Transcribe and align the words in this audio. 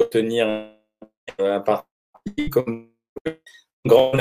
obtenir 0.00 0.46
un 1.38 1.60
parti 1.60 2.50
comme 2.50 2.90
grand 3.84 4.12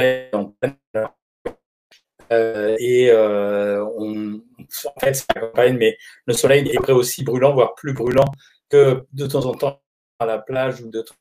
euh, 2.31 2.75
et 2.79 3.09
euh, 3.09 3.85
on, 3.95 4.35
en 4.35 4.99
fait, 4.99 5.13
c'est 5.13 5.33
campagne, 5.33 5.77
mais 5.77 5.97
le 6.25 6.33
soleil 6.33 6.67
est 6.67 6.91
aussi 6.91 7.23
brûlant, 7.23 7.53
voire 7.53 7.73
plus 7.75 7.93
brûlant 7.93 8.25
que 8.69 9.05
de 9.13 9.27
temps 9.27 9.45
en 9.45 9.53
temps 9.53 9.81
à 10.19 10.25
la 10.25 10.37
plage 10.37 10.81
ou 10.81 10.89
de 10.89 11.01
temps 11.01 11.15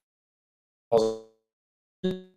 en 0.91 0.98
temps 0.98 2.35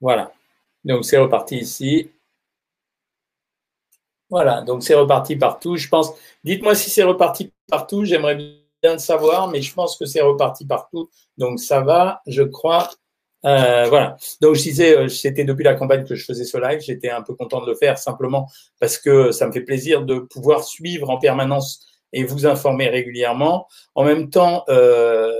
Voilà. 0.00 0.32
Donc 0.84 1.04
c'est 1.04 1.18
reparti 1.18 1.58
ici. 1.58 2.10
Voilà, 4.30 4.62
donc 4.62 4.82
c'est 4.82 4.94
reparti 4.94 5.36
partout. 5.36 5.76
Je 5.76 5.88
pense, 5.88 6.12
dites-moi 6.44 6.74
si 6.74 6.90
c'est 6.90 7.02
reparti 7.04 7.52
partout, 7.68 8.04
j'aimerais 8.04 8.36
bien 8.36 8.94
le 8.94 8.98
savoir, 8.98 9.48
mais 9.48 9.62
je 9.62 9.72
pense 9.72 9.96
que 9.96 10.06
c'est 10.06 10.22
reparti 10.22 10.66
partout. 10.66 11.10
Donc 11.38 11.60
ça 11.60 11.80
va, 11.80 12.20
je 12.26 12.42
crois. 12.42 12.90
Euh, 13.44 13.86
voilà. 13.88 14.16
Donc 14.40 14.54
je 14.54 14.62
disais, 14.62 14.96
euh, 14.96 15.08
c'était 15.08 15.44
depuis 15.44 15.64
la 15.64 15.74
campagne 15.74 16.04
que 16.04 16.14
je 16.14 16.24
faisais 16.24 16.44
ce 16.44 16.56
live. 16.58 16.80
J'étais 16.80 17.10
un 17.10 17.22
peu 17.22 17.34
content 17.34 17.60
de 17.60 17.66
le 17.66 17.76
faire 17.76 17.98
simplement 17.98 18.50
parce 18.80 18.98
que 18.98 19.30
ça 19.32 19.46
me 19.46 19.52
fait 19.52 19.60
plaisir 19.60 20.02
de 20.02 20.18
pouvoir 20.18 20.64
suivre 20.64 21.10
en 21.10 21.18
permanence 21.18 21.86
et 22.12 22.24
vous 22.24 22.46
informer 22.46 22.88
régulièrement. 22.88 23.68
En 23.94 24.04
même 24.04 24.30
temps, 24.30 24.64
euh, 24.68 25.32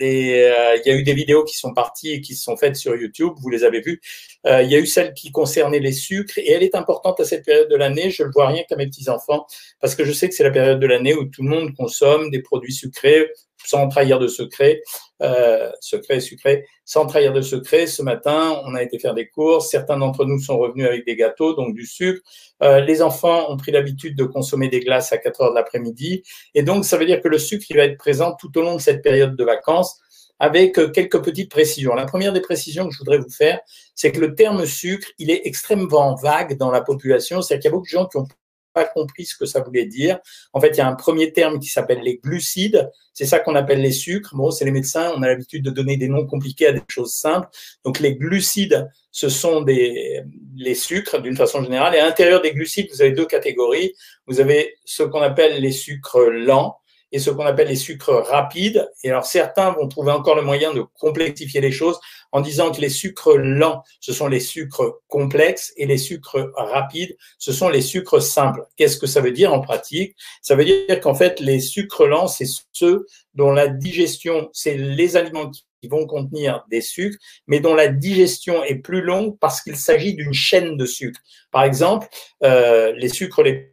euh, 0.00 0.76
il 0.84 0.88
y 0.88 0.90
a 0.90 0.96
eu 0.96 1.02
des 1.02 1.14
vidéos 1.14 1.44
qui 1.44 1.56
sont 1.56 1.72
parties 1.74 2.12
et 2.12 2.20
qui 2.20 2.34
se 2.34 2.42
sont 2.42 2.56
faites 2.56 2.76
sur 2.76 2.96
YouTube, 2.96 3.34
vous 3.38 3.50
les 3.50 3.64
avez 3.64 3.80
vues. 3.80 4.00
Euh, 4.46 4.62
il 4.62 4.70
y 4.70 4.74
a 4.74 4.78
eu 4.78 4.86
celle 4.86 5.14
qui 5.14 5.30
concernait 5.30 5.78
les 5.78 5.92
sucres 5.92 6.38
et 6.38 6.50
elle 6.50 6.62
est 6.62 6.74
importante 6.74 7.20
à 7.20 7.24
cette 7.24 7.44
période 7.44 7.68
de 7.68 7.76
l'année. 7.76 8.10
Je 8.10 8.24
le 8.24 8.30
vois 8.30 8.48
rien 8.48 8.62
qu'à 8.68 8.76
mes 8.76 8.86
petits-enfants 8.86 9.46
parce 9.80 9.94
que 9.94 10.04
je 10.04 10.12
sais 10.12 10.28
que 10.28 10.34
c'est 10.34 10.44
la 10.44 10.50
période 10.50 10.80
de 10.80 10.86
l'année 10.86 11.14
où 11.14 11.24
tout 11.24 11.42
le 11.42 11.48
monde 11.48 11.74
consomme 11.76 12.30
des 12.30 12.40
produits 12.40 12.72
sucrés 12.72 13.30
sans 13.64 13.88
trahir 13.88 14.18
de 14.18 14.28
secret, 14.28 14.82
euh, 15.22 15.70
secret, 15.80 16.20
sucré, 16.20 16.66
sans 16.84 17.06
trahir 17.06 17.32
de 17.32 17.40
secret. 17.40 17.86
Ce 17.86 18.02
matin, 18.02 18.60
on 18.64 18.74
a 18.74 18.82
été 18.82 18.98
faire 18.98 19.14
des 19.14 19.28
courses. 19.28 19.70
Certains 19.70 19.98
d'entre 19.98 20.24
nous 20.24 20.40
sont 20.40 20.58
revenus 20.58 20.86
avec 20.86 21.06
des 21.06 21.16
gâteaux, 21.16 21.54
donc 21.54 21.74
du 21.74 21.86
sucre. 21.86 22.20
Euh, 22.62 22.80
les 22.80 23.02
enfants 23.02 23.50
ont 23.50 23.56
pris 23.56 23.72
l'habitude 23.72 24.16
de 24.16 24.24
consommer 24.24 24.68
des 24.68 24.80
glaces 24.80 25.12
à 25.12 25.18
4 25.18 25.40
heures 25.40 25.50
de 25.50 25.56
l'après-midi. 25.56 26.22
Et 26.54 26.62
donc, 26.62 26.84
ça 26.84 26.96
veut 26.96 27.06
dire 27.06 27.20
que 27.20 27.28
le 27.28 27.38
sucre, 27.38 27.66
il 27.70 27.76
va 27.76 27.84
être 27.84 27.98
présent 27.98 28.34
tout 28.38 28.56
au 28.58 28.62
long 28.62 28.76
de 28.76 28.80
cette 28.80 29.02
période 29.02 29.36
de 29.36 29.44
vacances 29.44 29.98
avec 30.42 30.76
euh, 30.78 30.88
quelques 30.88 31.22
petites 31.22 31.50
précisions. 31.50 31.94
La 31.94 32.04
première 32.04 32.32
des 32.32 32.40
précisions 32.40 32.88
que 32.88 32.92
je 32.92 32.98
voudrais 32.98 33.18
vous 33.18 33.30
faire, 33.30 33.60
c'est 33.94 34.10
que 34.10 34.18
le 34.18 34.34
terme 34.34 34.66
sucre, 34.66 35.06
il 35.18 35.30
est 35.30 35.42
extrêmement 35.44 36.16
vague 36.16 36.58
dans 36.58 36.72
la 36.72 36.80
population. 36.80 37.42
C'est 37.42 37.60
qu'il 37.60 37.66
y 37.66 37.68
a 37.68 37.70
beaucoup 37.70 37.86
de 37.86 37.90
gens 37.90 38.06
qui 38.06 38.16
ont 38.16 38.26
pas 38.72 38.84
compris 38.84 39.24
ce 39.24 39.36
que 39.36 39.46
ça 39.46 39.60
voulait 39.60 39.86
dire. 39.86 40.18
En 40.52 40.60
fait, 40.60 40.68
il 40.68 40.78
y 40.78 40.80
a 40.80 40.88
un 40.88 40.94
premier 40.94 41.32
terme 41.32 41.58
qui 41.58 41.68
s'appelle 41.68 42.00
les 42.00 42.18
glucides. 42.18 42.90
C'est 43.14 43.26
ça 43.26 43.38
qu'on 43.38 43.54
appelle 43.54 43.80
les 43.80 43.92
sucres. 43.92 44.34
Bon, 44.34 44.50
c'est 44.50 44.64
les 44.64 44.70
médecins. 44.70 45.12
On 45.16 45.22
a 45.22 45.28
l'habitude 45.28 45.64
de 45.64 45.70
donner 45.70 45.96
des 45.96 46.08
noms 46.08 46.26
compliqués 46.26 46.66
à 46.66 46.72
des 46.72 46.82
choses 46.88 47.14
simples. 47.14 47.48
Donc, 47.84 48.00
les 48.00 48.14
glucides, 48.16 48.88
ce 49.10 49.28
sont 49.28 49.60
des, 49.60 50.22
les 50.56 50.74
sucres 50.74 51.20
d'une 51.20 51.36
façon 51.36 51.62
générale. 51.62 51.94
Et 51.94 51.98
à 51.98 52.06
l'intérieur 52.06 52.40
des 52.40 52.52
glucides, 52.52 52.88
vous 52.92 53.02
avez 53.02 53.12
deux 53.12 53.26
catégories. 53.26 53.94
Vous 54.26 54.40
avez 54.40 54.76
ce 54.84 55.02
qu'on 55.02 55.22
appelle 55.22 55.60
les 55.60 55.72
sucres 55.72 56.20
lents 56.30 56.78
et 57.12 57.18
ce 57.18 57.30
qu'on 57.30 57.44
appelle 57.44 57.68
les 57.68 57.76
sucres 57.76 58.24
rapides. 58.26 58.90
Et 59.04 59.10
alors 59.10 59.26
certains 59.26 59.70
vont 59.70 59.86
trouver 59.86 60.12
encore 60.12 60.34
le 60.34 60.42
moyen 60.42 60.72
de 60.72 60.82
complexifier 60.98 61.60
les 61.60 61.70
choses 61.70 62.00
en 62.32 62.40
disant 62.40 62.72
que 62.72 62.80
les 62.80 62.88
sucres 62.88 63.36
lents, 63.36 63.82
ce 64.00 64.12
sont 64.12 64.26
les 64.26 64.40
sucres 64.40 65.00
complexes 65.08 65.72
et 65.76 65.86
les 65.86 65.98
sucres 65.98 66.50
rapides, 66.56 67.16
ce 67.38 67.52
sont 67.52 67.68
les 67.68 67.82
sucres 67.82 68.22
simples. 68.22 68.64
Qu'est-ce 68.76 68.96
que 68.96 69.06
ça 69.06 69.20
veut 69.20 69.32
dire 69.32 69.52
en 69.52 69.60
pratique? 69.60 70.16
Ça 70.40 70.56
veut 70.56 70.64
dire 70.64 71.00
qu'en 71.00 71.14
fait, 71.14 71.38
les 71.40 71.60
sucres 71.60 72.06
lents, 72.06 72.26
c'est 72.26 72.48
ceux 72.72 73.06
dont 73.34 73.52
la 73.52 73.68
digestion, 73.68 74.48
c'est 74.52 74.76
les 74.76 75.16
aliments 75.16 75.50
qui 75.82 75.88
vont 75.88 76.06
contenir 76.06 76.64
des 76.70 76.80
sucres, 76.80 77.18
mais 77.46 77.60
dont 77.60 77.74
la 77.74 77.88
digestion 77.88 78.62
est 78.64 78.76
plus 78.76 79.02
longue 79.02 79.36
parce 79.38 79.60
qu'il 79.60 79.76
s'agit 79.76 80.14
d'une 80.14 80.32
chaîne 80.32 80.76
de 80.76 80.86
sucres. 80.86 81.20
Par 81.50 81.64
exemple, 81.64 82.08
euh, 82.44 82.92
les 82.96 83.08
sucres 83.08 83.42
les 83.42 83.71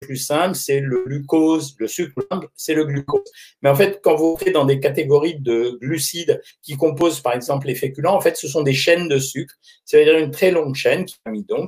plus 0.00 0.16
simple, 0.16 0.54
c'est 0.54 0.80
le 0.80 1.04
glucose, 1.04 1.76
le 1.78 1.86
sucre 1.86 2.26
c'est 2.56 2.74
le 2.74 2.84
glucose. 2.84 3.22
Mais 3.62 3.68
en 3.68 3.74
fait, 3.74 4.00
quand 4.02 4.16
vous 4.16 4.32
entrez 4.32 4.50
dans 4.50 4.64
des 4.64 4.80
catégories 4.80 5.38
de 5.38 5.78
glucides 5.80 6.40
qui 6.62 6.76
composent 6.76 7.20
par 7.20 7.34
exemple 7.34 7.66
les 7.66 7.74
féculents, 7.74 8.14
en 8.14 8.20
fait, 8.20 8.36
ce 8.36 8.48
sont 8.48 8.62
des 8.62 8.72
chaînes 8.72 9.08
de 9.08 9.18
sucre. 9.18 9.54
Ça 9.84 9.98
veut 9.98 10.04
dire 10.04 10.16
une 10.16 10.30
très 10.30 10.50
longue 10.50 10.74
chaîne, 10.74 11.04
qui 11.04 11.16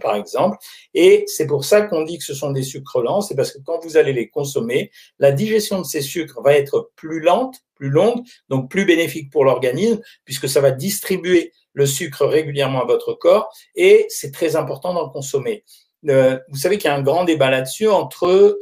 par 0.01 0.17
exemple. 0.17 0.57
Et 0.95 1.25
c'est 1.27 1.47
pour 1.47 1.65
ça 1.65 1.83
qu'on 1.83 2.03
dit 2.03 2.19
que 2.19 2.25
ce 2.25 2.35
sont 2.35 2.53
des 2.53 2.63
sucres 2.63 3.03
lents, 3.03 3.21
c'est 3.21 3.35
parce 3.35 3.53
que 3.53 3.59
quand 3.59 3.79
vous 3.85 3.97
allez 3.97 4.13
les 4.13 4.29
consommer, 4.29 4.91
la 5.19 5.33
digestion 5.33 5.81
de 5.81 5.85
ces 5.85 6.01
sucres 6.01 6.41
va 6.43 6.55
être 6.55 6.91
plus 6.97 7.21
lente, 7.21 7.57
plus 7.75 7.91
longue, 7.91 8.23
donc 8.49 8.71
plus 8.71 8.87
bénéfique 8.87 9.31
pour 9.31 9.45
l'organisme, 9.45 10.01
puisque 10.25 10.49
ça 10.49 10.61
va 10.61 10.71
distribuer 10.71 11.53
le 11.75 11.87
sucre 11.87 12.27
régulièrement 12.27 12.83
à 12.83 12.87
votre 12.87 13.15
corps 13.15 13.53
et 13.75 14.07
c'est 14.09 14.31
très 14.31 14.57
important 14.57 14.95
d'en 14.95 15.09
consommer. 15.09 15.65
Euh, 16.09 16.39
vous 16.49 16.59
savez 16.59 16.79
qu'il 16.79 16.91
y 16.91 16.93
a 16.93 16.97
un 16.97 17.03
grand 17.03 17.25
débat 17.25 17.51
là-dessus 17.51 17.89
entre 17.89 18.27
euh, 18.27 18.59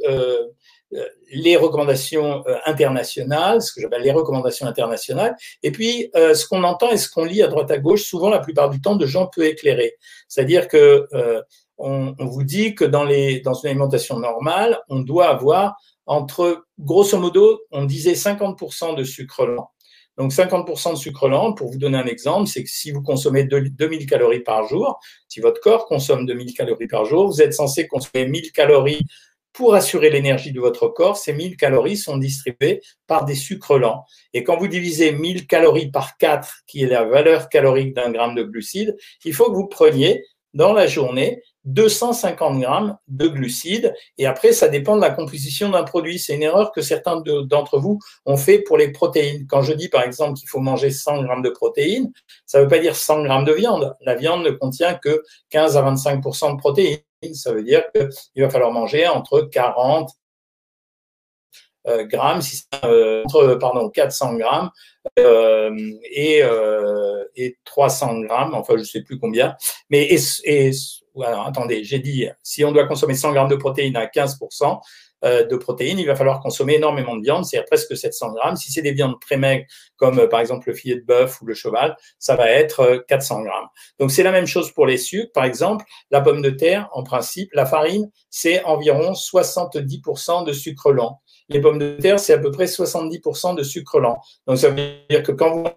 euh, 0.93 1.05
les 1.31 1.55
recommandations 1.55 2.43
internationales, 2.65 3.61
ce 3.61 3.73
que 3.73 3.81
j'appelle 3.81 4.01
les 4.01 4.11
recommandations 4.11 4.67
internationales, 4.67 5.35
et 5.63 5.71
puis 5.71 6.11
ce 6.13 6.45
qu'on 6.45 6.63
entend 6.63 6.91
et 6.91 6.97
ce 6.97 7.09
qu'on 7.09 7.23
lit 7.23 7.41
à 7.41 7.47
droite 7.47 7.71
à 7.71 7.77
gauche, 7.77 8.03
souvent 8.03 8.29
la 8.29 8.39
plupart 8.39 8.69
du 8.69 8.81
temps 8.81 8.97
de 8.97 9.05
gens 9.05 9.27
peu 9.27 9.45
éclairés. 9.45 9.95
C'est-à-dire 10.27 10.67
que 10.67 11.07
on, 11.77 12.13
on, 12.19 12.25
vous 12.25 12.43
dit 12.43 12.75
que 12.75 12.83
dans, 12.83 13.05
les, 13.05 13.39
dans 13.39 13.53
une 13.53 13.69
alimentation 13.69 14.19
normale, 14.19 14.81
on 14.89 14.99
doit 14.99 15.29
avoir 15.29 15.77
entre, 16.05 16.65
grosso 16.77 17.17
modo, 17.17 17.61
on 17.71 17.85
disait 17.85 18.13
50% 18.13 18.95
de 18.97 19.05
sucre 19.05 19.45
lent 19.45 19.71
donc 20.17 20.31
50% 20.31 20.91
de 20.91 20.97
sucre 20.97 21.29
lent, 21.29 21.53
pour 21.53 21.71
vous 21.71 21.77
donner 21.77 21.97
un 21.97 22.05
exemple, 22.05 22.47
c'est 22.47 22.63
que 22.63 22.69
si 22.69 22.91
vous 22.91 23.01
consommez 23.01 23.43
2000 23.43 24.05
calories 24.05 24.41
par 24.41 24.67
jour, 24.67 24.99
si 25.27 25.39
votre 25.39 25.61
corps 25.61 25.85
consomme 25.85 26.25
2000 26.25 26.53
calories 26.53 26.87
par 26.87 27.05
jour, 27.05 27.27
vous 27.27 27.41
êtes 27.41 27.53
censé 27.53 27.87
consommer 27.87 28.27
1000 28.27 28.51
calories 28.51 29.05
pour 29.53 29.73
assurer 29.73 30.09
l'énergie 30.09 30.51
de 30.51 30.59
votre 30.59 30.87
corps. 30.87 31.17
Ces 31.17 31.33
1000 31.33 31.57
calories 31.57 31.97
sont 31.97 32.17
distribuées 32.17 32.81
par 33.07 33.25
des 33.25 33.35
sucres 33.35 33.77
lents. 33.77 34.05
Et 34.33 34.43
quand 34.43 34.57
vous 34.57 34.67
divisez 34.67 35.11
1000 35.11 35.47
calories 35.47 35.91
par 35.91 36.17
4, 36.17 36.63
qui 36.67 36.83
est 36.83 36.87
la 36.87 37.03
valeur 37.03 37.49
calorique 37.49 37.93
d'un 37.93 38.11
gramme 38.11 38.35
de 38.35 38.43
glucides, 38.43 38.95
il 39.25 39.33
faut 39.33 39.49
que 39.49 39.55
vous 39.55 39.67
preniez 39.67 40.23
dans 40.53 40.73
la 40.73 40.87
journée 40.87 41.41
250 41.65 42.59
grammes 42.59 42.97
de 43.07 43.27
glucides. 43.27 43.93
Et 44.17 44.25
après, 44.25 44.51
ça 44.51 44.67
dépend 44.67 44.95
de 44.95 45.01
la 45.01 45.11
composition 45.11 45.69
d'un 45.69 45.83
produit. 45.83 46.17
C'est 46.17 46.33
une 46.33 46.43
erreur 46.43 46.71
que 46.71 46.81
certains 46.81 47.21
d'entre 47.21 47.77
vous 47.77 47.99
ont 48.25 48.37
fait 48.37 48.59
pour 48.59 48.77
les 48.77 48.91
protéines. 48.91 49.45
Quand 49.47 49.61
je 49.61 49.73
dis, 49.73 49.87
par 49.87 50.03
exemple, 50.03 50.39
qu'il 50.39 50.49
faut 50.49 50.59
manger 50.59 50.89
100 50.89 51.23
grammes 51.23 51.43
de 51.43 51.51
protéines, 51.51 52.11
ça 52.45 52.57
ne 52.57 52.63
veut 52.63 52.69
pas 52.69 52.79
dire 52.79 52.95
100 52.95 53.23
grammes 53.23 53.45
de 53.45 53.53
viande. 53.53 53.95
La 54.01 54.15
viande 54.15 54.43
ne 54.43 54.49
contient 54.49 54.95
que 54.95 55.23
15 55.49 55.77
à 55.77 55.83
25% 55.83 56.53
de 56.53 56.57
protéines. 56.57 56.99
Ça 57.33 57.53
veut 57.53 57.63
dire 57.63 57.83
qu'il 57.93 58.43
va 58.43 58.49
falloir 58.49 58.71
manger 58.71 59.07
entre 59.07 59.41
40 59.41 60.09
grammes, 61.85 62.41
si 62.41 62.63
entre 62.73 63.55
pardon 63.59 63.89
400 63.89 64.35
grammes 64.35 64.69
et, 65.17 66.41
et 67.35 67.57
300 67.65 68.21
grammes, 68.21 68.53
enfin 68.53 68.75
je 68.77 68.83
sais 68.83 69.01
plus 69.01 69.19
combien, 69.19 69.55
mais 69.89 70.07
et, 70.43 70.71
alors, 71.19 71.45
attendez, 71.45 71.83
j'ai 71.83 71.99
dit 71.99 72.27
si 72.41 72.63
on 72.63 72.71
doit 72.71 72.87
consommer 72.87 73.15
100 73.15 73.33
grammes 73.33 73.49
de 73.49 73.55
protéines 73.55 73.97
à 73.97 74.05
15% 74.05 74.79
euh, 75.23 75.45
de 75.45 75.55
protéines, 75.55 75.99
il 75.99 76.07
va 76.07 76.15
falloir 76.15 76.39
consommer 76.39 76.75
énormément 76.75 77.15
de 77.15 77.21
viande, 77.21 77.45
c'est-à-dire 77.45 77.67
presque 77.67 77.95
700 77.95 78.33
grammes. 78.33 78.55
Si 78.55 78.71
c'est 78.71 78.81
des 78.81 78.93
viandes 78.93 79.19
très 79.19 79.37
maigres, 79.37 79.65
comme 79.97 80.19
euh, 80.19 80.27
par 80.27 80.39
exemple 80.39 80.69
le 80.69 80.73
filet 80.73 80.95
de 80.95 81.05
bœuf 81.05 81.41
ou 81.41 81.45
le 81.45 81.53
cheval, 81.53 81.95
ça 82.17 82.35
va 82.35 82.49
être 82.49 83.03
400 83.07 83.41
euh, 83.41 83.43
grammes. 83.43 83.67
Donc 83.99 84.11
c'est 84.11 84.23
la 84.23 84.31
même 84.31 84.47
chose 84.47 84.71
pour 84.71 84.85
les 84.85 84.97
sucres. 84.97 85.31
Par 85.33 85.43
exemple, 85.43 85.85
la 86.09 86.21
pomme 86.21 86.41
de 86.41 86.49
terre, 86.49 86.89
en 86.93 87.03
principe, 87.03 87.49
la 87.53 87.65
farine, 87.65 88.09
c'est 88.29 88.63
environ 88.63 89.11
70% 89.11 90.45
de 90.45 90.53
sucre 90.53 90.91
lent. 90.91 91.21
Les 91.51 91.59
pommes 91.59 91.79
de 91.79 91.97
terre, 91.99 92.19
c'est 92.19 92.33
à 92.33 92.37
peu 92.37 92.51
près 92.51 92.65
70% 92.65 93.55
de 93.55 93.63
sucre 93.63 93.99
lent. 93.99 94.21
Donc 94.47 94.57
ça 94.57 94.69
veut 94.69 94.75
dire 95.09 95.23
que 95.23 95.31
quand 95.31 95.63
vous 95.63 95.69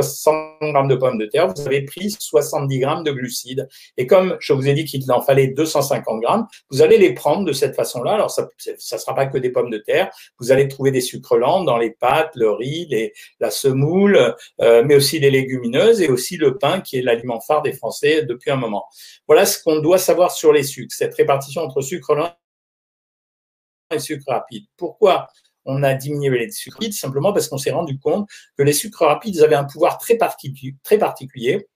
100 0.00 0.32
grammes 0.62 0.88
de 0.88 0.94
pommes 0.94 1.18
de 1.18 1.26
terre, 1.26 1.52
vous 1.52 1.66
avez 1.66 1.82
pris 1.82 2.10
70 2.18 2.78
grammes 2.78 3.04
de 3.04 3.10
glucides. 3.10 3.68
Et 3.98 4.06
comme 4.06 4.36
je 4.40 4.52
vous 4.52 4.66
ai 4.68 4.74
dit 4.74 4.84
qu'il 4.84 5.10
en 5.12 5.20
fallait 5.20 5.48
250 5.48 6.20
grammes, 6.20 6.46
vous 6.70 6.80
allez 6.80 6.96
les 6.96 7.12
prendre 7.12 7.44
de 7.44 7.52
cette 7.52 7.74
façon-là. 7.74 8.12
Alors, 8.12 8.30
ça 8.30 8.48
ne 8.66 8.98
sera 8.98 9.14
pas 9.14 9.26
que 9.26 9.36
des 9.36 9.50
pommes 9.50 9.70
de 9.70 9.78
terre. 9.78 10.10
Vous 10.38 10.52
allez 10.52 10.68
trouver 10.68 10.92
des 10.92 11.00
sucres 11.00 11.36
lents 11.36 11.64
dans 11.64 11.76
les 11.76 11.90
pâtes, 11.90 12.32
le 12.36 12.50
riz, 12.50 12.86
les, 12.90 13.12
la 13.40 13.50
semoule, 13.50 14.34
euh, 14.60 14.82
mais 14.86 14.94
aussi 14.94 15.18
les 15.18 15.30
légumineuses 15.30 16.00
et 16.00 16.08
aussi 16.08 16.36
le 16.36 16.56
pain 16.56 16.80
qui 16.80 16.98
est 16.98 17.02
l'aliment 17.02 17.40
phare 17.40 17.62
des 17.62 17.72
Français 17.72 18.22
depuis 18.22 18.50
un 18.50 18.56
moment. 18.56 18.86
Voilà 19.26 19.44
ce 19.44 19.62
qu'on 19.62 19.80
doit 19.80 19.98
savoir 19.98 20.30
sur 20.30 20.52
les 20.52 20.62
sucres, 20.62 20.94
cette 20.94 21.14
répartition 21.14 21.62
entre 21.62 21.80
sucre 21.82 22.14
lent 22.14 22.30
et 23.92 23.98
sucre 23.98 24.24
rapide. 24.28 24.64
Pourquoi 24.76 25.28
on 25.64 25.82
a 25.82 25.94
diminué 25.94 26.38
les 26.38 26.50
sucres 26.50 26.76
rapides? 26.76 26.94
Simplement 26.94 27.32
parce 27.32 27.48
qu'on 27.48 27.58
s'est 27.58 27.70
rendu 27.70 27.98
compte 27.98 28.28
que 28.56 28.62
les 28.62 28.72
sucres 28.72 29.04
rapides 29.06 29.40
avaient 29.40 29.54
un 29.54 29.64
pouvoir 29.64 29.98
très 29.98 30.16
particulier 30.16 31.68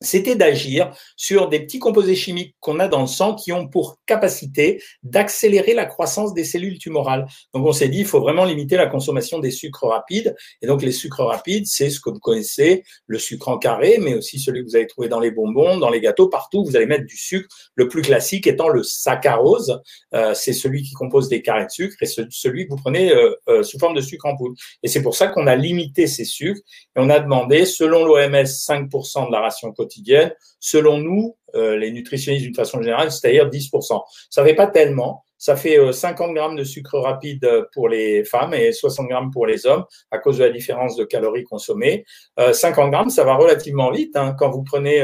c'était 0.00 0.34
d'agir 0.34 0.92
sur 1.16 1.48
des 1.48 1.60
petits 1.60 1.78
composés 1.78 2.14
chimiques 2.14 2.56
qu'on 2.60 2.80
a 2.80 2.88
dans 2.88 3.02
le 3.02 3.06
sang 3.06 3.34
qui 3.34 3.52
ont 3.52 3.68
pour 3.68 3.98
capacité 4.06 4.82
d'accélérer 5.02 5.74
la 5.74 5.84
croissance 5.84 6.32
des 6.32 6.44
cellules 6.44 6.78
tumorales. 6.78 7.26
Donc 7.52 7.66
on 7.66 7.72
s'est 7.72 7.88
dit, 7.88 7.98
il 7.98 8.06
faut 8.06 8.20
vraiment 8.20 8.46
limiter 8.46 8.76
la 8.76 8.86
consommation 8.86 9.40
des 9.40 9.50
sucres 9.50 9.86
rapides. 9.86 10.34
Et 10.62 10.66
donc 10.66 10.82
les 10.82 10.92
sucres 10.92 11.24
rapides, 11.24 11.66
c'est 11.66 11.90
ce 11.90 12.00
que 12.00 12.08
vous 12.08 12.18
connaissez, 12.18 12.82
le 13.06 13.18
sucre 13.18 13.48
en 13.48 13.58
carré, 13.58 13.98
mais 14.00 14.14
aussi 14.14 14.38
celui 14.38 14.64
que 14.64 14.70
vous 14.70 14.76
allez 14.76 14.86
trouver 14.86 15.08
dans 15.08 15.20
les 15.20 15.30
bonbons, 15.30 15.76
dans 15.76 15.90
les 15.90 16.00
gâteaux, 16.00 16.28
partout. 16.28 16.64
Vous 16.64 16.76
allez 16.76 16.86
mettre 16.86 17.06
du 17.06 17.18
sucre. 17.18 17.48
Le 17.74 17.88
plus 17.88 18.02
classique 18.02 18.46
étant 18.46 18.68
le 18.68 18.82
saccharose, 18.82 19.82
euh, 20.14 20.32
c'est 20.32 20.54
celui 20.54 20.82
qui 20.82 20.94
compose 20.94 21.28
des 21.28 21.42
carrés 21.42 21.66
de 21.66 21.70
sucre 21.70 21.96
et 22.00 22.06
celui 22.06 22.64
que 22.64 22.70
vous 22.70 22.80
prenez 22.80 23.12
euh, 23.12 23.34
euh, 23.48 23.62
sous 23.62 23.78
forme 23.78 23.94
de 23.94 24.00
sucre 24.00 24.24
en 24.24 24.36
poudre. 24.36 24.54
Et 24.82 24.88
c'est 24.88 25.02
pour 25.02 25.14
ça 25.14 25.28
qu'on 25.28 25.46
a 25.46 25.56
limité 25.56 26.06
ces 26.06 26.24
sucres 26.24 26.60
et 26.96 27.00
on 27.00 27.10
a 27.10 27.20
demandé, 27.20 27.66
selon 27.66 28.04
l'OMS, 28.06 28.44
5% 28.44 29.26
de 29.26 29.32
la 29.32 29.40
ration 29.40 29.72
quotidienne 29.72 29.89
quotidienne, 29.90 30.32
selon 30.60 30.98
nous, 30.98 31.36
euh, 31.56 31.76
les 31.76 31.90
nutritionnistes 31.90 32.44
d'une 32.44 32.54
façon 32.54 32.80
générale, 32.80 33.10
c'est-à-dire 33.10 33.48
10%. 33.48 34.02
Ça 34.30 34.44
fait 34.44 34.54
pas 34.54 34.66
tellement. 34.68 35.24
Ça 35.36 35.56
fait 35.56 35.78
50 35.92 36.30
euh, 36.30 36.32
grammes 36.34 36.56
de 36.56 36.64
sucre 36.64 36.98
rapide 36.98 37.48
pour 37.72 37.88
les 37.88 38.24
femmes 38.24 38.52
et 38.52 38.72
60 38.72 39.08
grammes 39.08 39.30
pour 39.30 39.46
les 39.46 39.66
hommes 39.66 39.84
à 40.10 40.18
cause 40.18 40.38
de 40.38 40.44
la 40.44 40.50
différence 40.50 40.96
de 40.96 41.04
calories 41.04 41.44
consommées. 41.44 42.04
50 42.52 42.86
euh, 42.86 42.90
grammes, 42.90 43.10
ça 43.10 43.24
va 43.24 43.34
relativement 43.34 43.90
vite. 43.90 44.16
Hein. 44.16 44.36
Quand 44.38 44.50
vous 44.50 44.62
prenez 44.62 45.02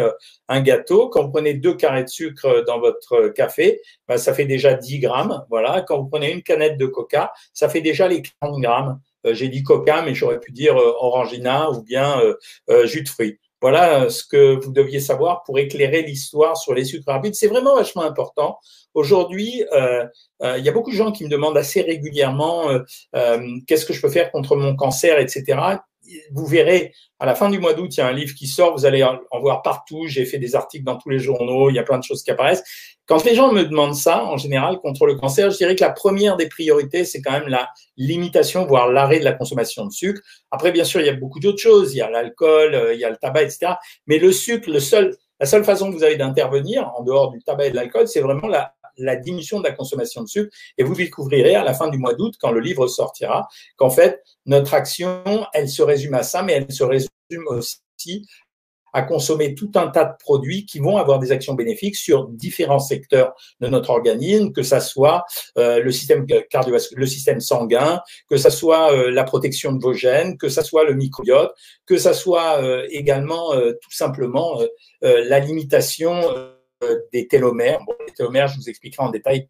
un 0.48 0.60
gâteau, 0.60 1.08
quand 1.08 1.24
vous 1.24 1.32
prenez 1.32 1.54
deux 1.54 1.74
carrés 1.74 2.04
de 2.04 2.08
sucre 2.08 2.64
dans 2.66 2.78
votre 2.78 3.28
café, 3.28 3.80
ben, 4.06 4.18
ça 4.18 4.34
fait 4.34 4.44
déjà 4.44 4.74
10 4.74 5.00
grammes. 5.00 5.44
Voilà. 5.48 5.80
Quand 5.80 5.98
vous 5.98 6.08
prenez 6.08 6.30
une 6.30 6.42
canette 6.42 6.76
de 6.76 6.86
coca, 6.86 7.32
ça 7.54 7.68
fait 7.68 7.80
déjà 7.80 8.06
les 8.06 8.22
40 8.40 8.60
grammes. 8.60 9.00
J'ai 9.24 9.48
dit 9.48 9.64
coca, 9.64 10.02
mais 10.02 10.14
j'aurais 10.14 10.38
pu 10.38 10.52
dire 10.52 10.76
orangina 10.76 11.70
ou 11.70 11.82
bien 11.82 12.20
jus 12.84 13.02
de 13.02 13.08
fruits. 13.08 13.40
Voilà 13.66 14.02
euh, 14.02 14.10
ce 14.10 14.22
que 14.22 14.54
vous 14.64 14.70
deviez 14.70 15.00
savoir 15.00 15.42
pour 15.42 15.58
éclairer 15.58 16.02
l'histoire 16.02 16.56
sur 16.56 16.72
les 16.72 16.84
sucres 16.84 17.10
rapides. 17.10 17.34
C'est 17.34 17.48
vraiment 17.48 17.74
vachement 17.74 18.02
important. 18.02 18.60
Aujourd'hui, 18.94 19.64
euh, 19.72 20.06
euh, 20.44 20.56
il 20.56 20.64
y 20.64 20.68
a 20.68 20.72
beaucoup 20.72 20.92
de 20.92 20.96
gens 20.96 21.10
qui 21.10 21.24
me 21.24 21.28
demandent 21.28 21.58
assez 21.58 21.82
régulièrement 21.82 22.68
qu'est-ce 23.66 23.84
que 23.84 23.92
je 23.92 24.00
peux 24.00 24.08
faire 24.08 24.30
contre 24.30 24.54
mon 24.54 24.76
cancer, 24.76 25.18
etc 25.18 25.78
vous 26.32 26.46
verrez, 26.46 26.92
à 27.18 27.26
la 27.26 27.34
fin 27.34 27.50
du 27.50 27.58
mois 27.58 27.74
d'août, 27.74 27.96
il 27.96 28.00
y 28.00 28.02
a 28.02 28.06
un 28.06 28.12
livre 28.12 28.34
qui 28.34 28.46
sort, 28.46 28.76
vous 28.76 28.84
allez 28.84 29.02
en 29.02 29.40
voir 29.40 29.62
partout, 29.62 30.06
j'ai 30.06 30.24
fait 30.24 30.38
des 30.38 30.54
articles 30.54 30.84
dans 30.84 30.96
tous 30.96 31.08
les 31.08 31.18
journaux, 31.18 31.70
il 31.70 31.76
y 31.76 31.78
a 31.78 31.82
plein 31.82 31.98
de 31.98 32.04
choses 32.04 32.22
qui 32.22 32.30
apparaissent. 32.30 32.62
Quand 33.06 33.24
les 33.24 33.34
gens 33.34 33.52
me 33.52 33.62
demandent 33.64 33.94
ça, 33.94 34.24
en 34.24 34.36
général, 34.36 34.78
contre 34.78 35.06
le 35.06 35.14
cancer, 35.14 35.50
je 35.50 35.56
dirais 35.56 35.76
que 35.76 35.84
la 35.84 35.92
première 35.92 36.36
des 36.36 36.48
priorités, 36.48 37.04
c'est 37.04 37.22
quand 37.22 37.32
même 37.32 37.48
la 37.48 37.70
limitation, 37.96 38.66
voire 38.66 38.88
l'arrêt 38.88 39.20
de 39.20 39.24
la 39.24 39.32
consommation 39.32 39.86
de 39.86 39.92
sucre. 39.92 40.20
Après, 40.50 40.72
bien 40.72 40.84
sûr, 40.84 41.00
il 41.00 41.06
y 41.06 41.10
a 41.10 41.14
beaucoup 41.14 41.38
d'autres 41.38 41.60
choses, 41.60 41.94
il 41.94 41.98
y 41.98 42.02
a 42.02 42.10
l'alcool, 42.10 42.74
euh, 42.74 42.94
il 42.94 43.00
y 43.00 43.04
a 43.04 43.10
le 43.10 43.16
tabac, 43.16 43.42
etc. 43.42 43.74
Mais 44.06 44.18
le 44.18 44.32
sucre, 44.32 44.68
le 44.70 44.80
seul, 44.80 45.16
la 45.38 45.46
seule 45.46 45.64
façon 45.64 45.90
que 45.90 45.96
vous 45.96 46.04
avez 46.04 46.16
d'intervenir, 46.16 46.90
en 46.96 47.02
dehors 47.02 47.30
du 47.30 47.40
tabac 47.42 47.66
et 47.66 47.70
de 47.70 47.76
l'alcool, 47.76 48.08
c'est 48.08 48.20
vraiment 48.20 48.48
la, 48.48 48.74
la 48.98 49.16
diminution 49.16 49.58
de 49.58 49.64
la 49.64 49.72
consommation 49.72 50.22
de 50.22 50.28
sucre. 50.28 50.54
Et 50.78 50.84
vous 50.84 50.94
découvrirez 50.94 51.54
à 51.54 51.64
la 51.64 51.74
fin 51.74 51.88
du 51.88 51.98
mois 51.98 52.14
d'août, 52.14 52.34
quand 52.40 52.50
le 52.50 52.60
livre 52.60 52.86
sortira, 52.86 53.48
qu'en 53.76 53.90
fait, 53.90 54.22
notre 54.46 54.74
action, 54.74 55.22
elle 55.52 55.68
se 55.68 55.82
résume 55.82 56.14
à 56.14 56.22
ça, 56.22 56.42
mais 56.42 56.52
elle 56.52 56.72
se 56.72 56.84
résume 56.84 57.08
aussi 57.48 58.26
à 58.96 59.02
consommer 59.02 59.54
tout 59.54 59.70
un 59.74 59.88
tas 59.88 60.06
de 60.06 60.14
produits 60.18 60.64
qui 60.64 60.78
vont 60.78 60.96
avoir 60.96 61.18
des 61.18 61.30
actions 61.30 61.52
bénéfiques 61.52 61.96
sur 61.96 62.28
différents 62.28 62.78
secteurs 62.78 63.34
de 63.60 63.68
notre 63.68 63.90
organisme, 63.90 64.52
que 64.52 64.62
ça 64.62 64.80
soit 64.80 65.24
euh, 65.58 65.82
le 65.82 65.92
système 65.92 66.24
cardiovasculaire, 66.48 67.00
le 67.00 67.06
système 67.06 67.40
sanguin, 67.40 68.00
que 68.30 68.38
ça 68.38 68.48
soit 68.48 68.94
euh, 68.94 69.10
la 69.10 69.24
protection 69.24 69.72
de 69.72 69.82
vos 69.82 69.92
gènes, 69.92 70.38
que 70.38 70.48
ça 70.48 70.64
soit 70.64 70.84
le 70.84 70.94
microbiote, 70.94 71.52
que 71.84 71.98
ça 71.98 72.14
soit 72.14 72.62
euh, 72.62 72.86
également 72.88 73.52
tout 73.82 73.90
simplement 73.90 74.58
la 75.02 75.38
limitation 75.40 76.22
des 77.12 77.26
télomères. 77.28 77.80
Bon, 77.86 77.94
les 78.06 78.12
télomères, 78.12 78.48
je 78.48 78.56
vous 78.56 78.68
expliquerai 78.68 79.04
en 79.04 79.10
détail 79.10 79.48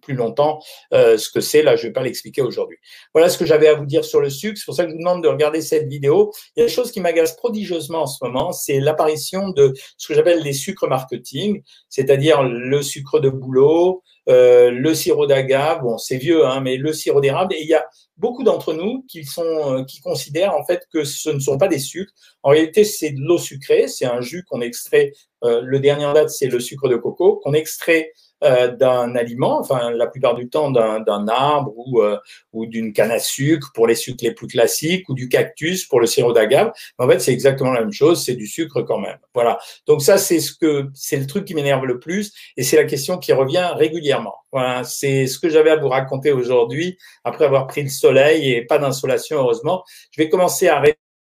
plus 0.00 0.14
longtemps 0.14 0.60
euh, 0.92 1.16
ce 1.18 1.30
que 1.30 1.40
c'est. 1.40 1.62
Là, 1.62 1.76
je 1.76 1.82
ne 1.82 1.88
vais 1.88 1.92
pas 1.92 2.02
l'expliquer 2.02 2.42
aujourd'hui. 2.42 2.78
Voilà 3.14 3.28
ce 3.28 3.38
que 3.38 3.46
j'avais 3.46 3.68
à 3.68 3.74
vous 3.74 3.86
dire 3.86 4.04
sur 4.04 4.20
le 4.20 4.30
sucre. 4.30 4.58
C'est 4.58 4.64
pour 4.64 4.74
ça 4.74 4.84
que 4.84 4.90
je 4.90 4.94
vous 4.94 5.00
demande 5.00 5.22
de 5.22 5.28
regarder 5.28 5.60
cette 5.60 5.88
vidéo. 5.88 6.32
Il 6.56 6.60
y 6.60 6.62
a 6.62 6.66
des 6.66 6.72
choses 6.72 6.90
qui 6.90 7.00
m'agacent 7.00 7.36
prodigieusement 7.36 8.02
en 8.02 8.06
ce 8.06 8.24
moment. 8.24 8.52
C'est 8.52 8.80
l'apparition 8.80 9.50
de 9.50 9.72
ce 9.96 10.08
que 10.08 10.14
j'appelle 10.14 10.42
les 10.42 10.52
sucres 10.52 10.88
marketing, 10.88 11.62
c'est-à-dire 11.88 12.42
le 12.42 12.82
sucre 12.82 13.20
de 13.20 13.30
bouleau, 13.30 14.02
euh, 14.28 14.70
le 14.70 14.94
sirop 14.94 15.26
d'agave. 15.26 15.82
Bon, 15.82 15.98
c'est 15.98 16.16
vieux, 16.16 16.46
hein, 16.46 16.60
mais 16.60 16.76
le 16.76 16.92
sirop 16.92 17.20
d'érable. 17.20 17.54
Et 17.54 17.62
il 17.62 17.68
y 17.68 17.74
a 17.74 17.84
beaucoup 18.16 18.42
d'entre 18.42 18.74
nous 18.74 19.04
qui 19.08 19.24
sont 19.24 19.42
euh, 19.44 19.84
qui 19.84 20.00
considèrent 20.00 20.54
en 20.54 20.64
fait 20.64 20.86
que 20.92 21.04
ce 21.04 21.30
ne 21.30 21.38
sont 21.38 21.58
pas 21.58 21.68
des 21.68 21.78
sucres. 21.78 22.12
En 22.42 22.50
réalité, 22.50 22.84
c'est 22.84 23.10
de 23.10 23.20
l'eau 23.20 23.38
sucrée. 23.38 23.88
C'est 23.88 24.06
un 24.06 24.20
jus 24.20 24.44
qu'on 24.44 24.60
extrait. 24.60 25.12
le 25.42 25.78
dernier 25.78 26.04
en 26.04 26.14
date, 26.14 26.30
c'est 26.30 26.48
le 26.48 26.58
sucre 26.58 26.88
de 26.88 26.96
coco 26.96 27.36
qu'on 27.36 27.52
extrait 27.52 28.12
euh, 28.44 28.68
d'un 28.68 29.16
aliment, 29.16 29.58
enfin 29.58 29.90
la 29.90 30.06
plupart 30.06 30.34
du 30.34 30.48
temps 30.48 30.70
d'un 30.70 31.28
arbre 31.28 31.72
ou, 31.76 32.00
euh, 32.00 32.16
ou 32.52 32.66
d'une 32.66 32.92
canne 32.92 33.10
à 33.10 33.18
sucre 33.18 33.72
pour 33.74 33.86
les 33.86 33.94
sucres 33.94 34.22
les 34.22 34.32
plus 34.32 34.46
classiques 34.46 35.08
ou 35.08 35.14
du 35.14 35.28
cactus 35.28 35.86
pour 35.86 36.00
le 36.00 36.06
sirop 36.06 36.32
d'agave. 36.32 36.72
En 36.98 37.08
fait, 37.08 37.18
c'est 37.18 37.32
exactement 37.32 37.72
la 37.72 37.80
même 37.80 37.92
chose, 37.92 38.24
c'est 38.24 38.34
du 38.34 38.46
sucre 38.46 38.82
quand 38.82 38.98
même. 38.98 39.18
Voilà. 39.34 39.58
Donc 39.86 40.02
ça, 40.02 40.18
c'est 40.18 40.40
ce 40.40 40.52
que 40.52 40.88
c'est 40.94 41.16
le 41.16 41.26
truc 41.26 41.44
qui 41.46 41.54
m'énerve 41.54 41.84
le 41.84 41.98
plus 41.98 42.32
et 42.56 42.62
c'est 42.62 42.76
la 42.76 42.84
question 42.84 43.18
qui 43.18 43.32
revient 43.32 43.70
régulièrement. 43.74 44.36
Voilà, 44.52 44.84
c'est 44.84 45.26
ce 45.26 45.38
que 45.38 45.48
j'avais 45.48 45.70
à 45.70 45.76
vous 45.76 45.88
raconter 45.88 46.32
aujourd'hui 46.32 46.96
après 47.24 47.44
avoir 47.44 47.66
pris 47.66 47.82
le 47.82 47.88
soleil 47.88 48.52
et 48.52 48.64
pas 48.64 48.78
d'insolation 48.78 49.38
heureusement. 49.38 49.82
Je 50.12 50.22
vais 50.22 50.28
commencer 50.28 50.68
à 50.68 50.82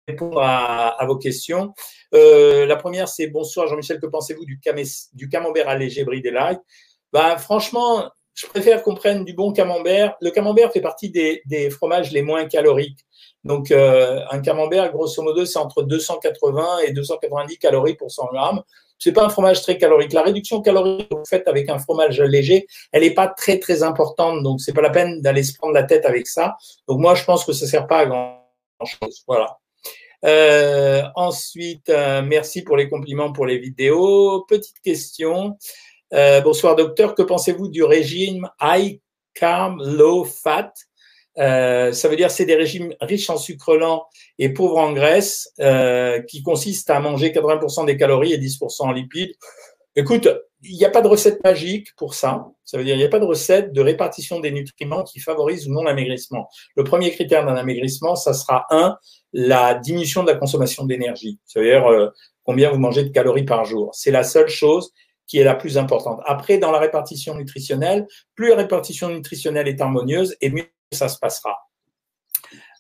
répondre 0.07 0.41
à, 0.41 0.89
à 0.89 1.07
vos 1.07 1.17
questions. 1.17 1.73
Euh, 2.15 2.67
la 2.67 2.77
première, 2.77 3.09
c'est 3.09 3.27
bonsoir 3.27 3.67
Jean-Michel, 3.69 4.01
que 4.01 4.07
pensez-vous 4.07 4.45
du, 4.45 5.29
camembert 5.29 5.69
allégé 5.69 6.05
bridé 6.05 6.31
light? 6.31 6.61
Bah, 7.13 7.37
franchement, 7.39 8.11
je 8.35 8.47
préfère 8.47 8.83
qu'on 8.83 8.95
prenne 8.95 9.25
du 9.25 9.33
bon 9.33 9.53
camembert. 9.53 10.15
Le 10.21 10.31
camembert 10.31 10.73
fait 10.73 10.81
partie 10.81 11.11
des, 11.11 11.71
fromages 11.71 12.13
les 12.13 12.23
moins 12.23 12.47
caloriques. 12.47 13.01
Donc, 13.45 13.71
euh, 13.71 14.21
un 14.31 14.41
camembert, 14.41 14.93
grosso 14.93 15.23
modo, 15.23 15.45
c'est 15.45 15.59
entre 15.59 15.83
280 15.83 16.79
et 16.87 16.93
290 16.93 17.59
calories 17.59 17.95
pour 17.95 18.11
100 18.11 18.27
grammes. 18.33 18.63
C'est 18.99 19.13
pas 19.13 19.25
un 19.25 19.29
fromage 19.29 19.63
très 19.63 19.77
calorique. 19.79 20.13
La 20.13 20.23
réduction 20.23 20.61
calorique 20.61 21.09
que 21.09 21.17
vous 21.17 21.25
faites 21.25 21.49
avec 21.49 21.69
un 21.69 21.79
fromage 21.79 22.21
léger, 22.21 22.67
elle 22.93 23.03
n'est 23.03 23.15
pas 23.15 23.29
très 23.29 23.59
très 23.59 23.83
importante. 23.83 24.43
Donc, 24.43 24.61
c'est 24.61 24.73
pas 24.73 24.83
la 24.83 24.91
peine 24.91 25.21
d'aller 25.21 25.43
se 25.43 25.57
prendre 25.57 25.75
la 25.75 25.85
tête 25.85 26.05
avec 26.05 26.27
ça. 26.27 26.57
Donc, 26.87 27.01
moi, 27.01 27.15
je 27.15 27.25
pense 27.25 27.45
que 27.45 27.53
ça 27.53 27.67
sert 27.67 27.87
pas 27.87 27.99
à 27.99 28.07
grand 28.07 28.45
chose. 28.85 29.25
Voilà. 29.27 29.59
Euh, 30.25 31.03
ensuite, 31.15 31.89
euh, 31.91 32.23
merci 32.23 32.63
pour 32.63 32.77
les 32.77 32.89
compliments 32.89 33.33
pour 33.33 33.47
les 33.47 33.59
vidéos. 33.59 34.45
Petite 34.49 34.81
question. 34.81 35.57
Euh, 36.15 36.41
bonsoir 36.41 36.77
docteur, 36.77 37.15
que 37.15 37.23
pensez-vous 37.23 37.69
du 37.69 37.83
régime 37.85 38.49
high 38.61 39.01
carb, 39.35 39.81
low 39.81 40.25
fat 40.25 40.73
euh, 41.39 41.93
ça 41.93 42.09
veut 42.09 42.17
dire 42.17 42.31
c'est 42.31 42.47
des 42.47 42.57
régimes 42.57 42.95
riches 43.01 43.31
en 43.31 43.37
sucre 43.37 43.77
lent 43.77 44.07
et 44.39 44.49
pauvres 44.49 44.79
en 44.79 44.93
graisse 44.93 45.53
euh, 45.61 46.21
qui 46.23 46.43
consistent 46.43 46.91
à 46.91 46.99
manger 46.99 47.31
80% 47.31 47.87
des 47.87 47.97
calories 47.97 48.33
et 48.33 48.39
10% 48.39 48.83
en 48.83 48.93
lipides. 48.93 49.35
Écoute, 49.95 50.29
il 50.63 50.77
n'y 50.77 50.85
a 50.85 50.91
pas 50.91 51.01
de 51.01 51.07
recette 51.07 51.43
magique 51.45 51.95
pour 51.97 52.15
ça. 52.15 52.47
Ça 52.65 52.77
veut 52.77 52.85
dire 52.85 52.95
qu'il 52.95 53.01
n'y 53.01 53.07
a 53.07 53.11
pas 53.11 53.21
de 53.21 53.25
recette 53.25 53.73
de 53.73 53.81
répartition 53.81 54.41
des 54.41 54.51
nutriments 54.51 55.05
qui 55.05 55.21
favorise 55.21 55.69
ou 55.69 55.73
non 55.73 55.85
l'amaigrissement. 55.85 56.49
Le 56.77 56.83
premier 56.83 57.13
critère 57.13 57.47
d'un 57.47 57.55
amaigrissement, 57.55 58.17
ça 58.17 58.33
sera 58.33 58.67
un, 58.71 58.97
la 59.33 59.75
diminution 59.75 60.25
de 60.25 60.31
la 60.33 60.37
consommation 60.37 60.85
d'énergie. 60.85 61.39
Ça 61.45 61.61
veut 61.61 61.67
dire 61.67 61.87
euh, 61.87 62.09
combien 62.43 62.71
vous 62.71 62.79
mangez 62.79 63.05
de 63.05 63.11
calories 63.11 63.45
par 63.45 63.65
jour. 63.65 63.91
C'est 63.95 64.11
la 64.11 64.25
seule 64.25 64.49
chose 64.49 64.93
qui 65.29 65.39
est 65.39 65.45
la 65.45 65.55
plus 65.55 65.79
importante. 65.79 66.21
Après, 66.25 66.59
dans 66.59 66.73
la 66.73 66.81
répartition 66.81 67.37
nutritionnelle, 67.37 68.09
plus 68.35 68.49
la 68.49 68.57
répartition 68.57 69.11
nutritionnelle 69.11 69.69
est 69.69 69.81
harmonieuse 69.81 70.35
et 70.41 70.51
mieux 70.51 70.65
ça 70.91 71.09
se 71.09 71.19
passera. 71.19 71.57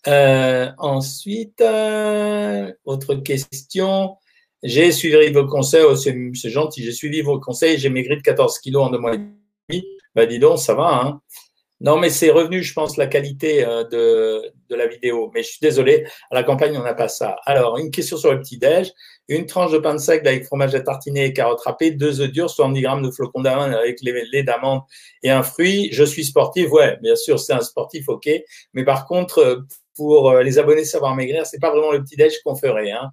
Euh, 0.07 0.71
ensuite, 0.79 1.61
euh, 1.61 2.73
autre 2.85 3.15
question. 3.17 4.17
J'ai 4.63 4.91
suivi 4.91 5.31
vos 5.31 5.47
conseils, 5.47 5.85
oh, 5.87 5.95
c'est 5.95 6.51
gentil, 6.51 6.83
j'ai 6.83 6.93
suivi 6.93 7.21
vos 7.21 7.39
conseils, 7.39 7.79
j'ai 7.79 7.91
maigri 7.91 8.17
de 8.17 8.23
14 8.23 8.59
kilos 8.59 8.87
en 8.87 8.91
deux 8.91 8.99
mois 8.99 9.15
et 9.15 9.19
demi. 9.19 9.85
Bah 10.15 10.27
dis 10.27 10.39
donc, 10.39 10.59
ça 10.59 10.75
va. 10.75 11.05
Hein 11.05 11.21
non, 11.81 11.97
mais 11.97 12.11
c'est 12.11 12.31
revenu, 12.31 12.63
je 12.63 12.73
pense, 12.75 12.97
la 12.97 13.07
qualité 13.07 13.65
euh, 13.65 13.85
de, 13.85 14.53
de 14.69 14.75
la 14.75 14.89
vidéo. 14.89 15.31
Mais 15.33 15.45
je 15.45 15.51
suis 15.51 15.61
désolé, 15.61 16.07
à 16.31 16.35
la 16.35 16.43
campagne, 16.43 16.77
on 16.77 16.83
n'a 16.83 16.95
pas 16.95 17.07
ça. 17.09 17.37
Alors, 17.47 17.79
une 17.79 17.93
question 17.93 18.17
sur 18.17 18.33
le 18.33 18.41
petit-déj. 18.41 18.93
Une 19.29 19.47
tranche 19.47 19.71
de 19.73 19.79
pain 19.79 19.95
de 19.95 19.99
seigle 20.01 20.27
avec 20.27 20.45
fromage 20.45 20.75
à 20.75 20.81
tartiner 20.81 21.27
et 21.27 21.33
carottes 21.33 21.61
râpées, 21.61 21.91
deux 21.93 22.21
œufs 22.21 22.33
durs, 22.33 22.51
70 22.51 22.81
grammes 22.81 23.03
de 23.03 23.11
flocons 23.11 23.43
d'amande 23.43 23.75
avec 23.75 24.01
les 24.01 24.25
lait 24.33 24.43
d'amande 24.43 24.81
et 25.23 25.31
un 25.31 25.43
fruit. 25.43 25.91
Je 25.93 26.03
suis 26.03 26.25
sportif, 26.25 26.73
ouais, 26.73 26.97
bien 27.03 27.15
sûr, 27.15 27.39
c'est 27.39 27.53
un 27.53 27.61
sportif, 27.61 28.09
ok. 28.09 28.29
Mais 28.73 28.85
par 28.85 29.07
contre, 29.07 29.39
euh, 29.39 29.57
pour 29.95 30.31
euh, 30.31 30.43
les 30.43 30.59
abonnés 30.59 30.85
Savoir 30.85 31.15
Maigrir, 31.15 31.47
c'est 31.47 31.61
pas 31.61 31.71
vraiment 31.71 31.93
le 31.93 32.03
petit-déj 32.03 32.41
qu'on 32.43 32.57
ferait. 32.57 32.91
Hein. 32.91 33.13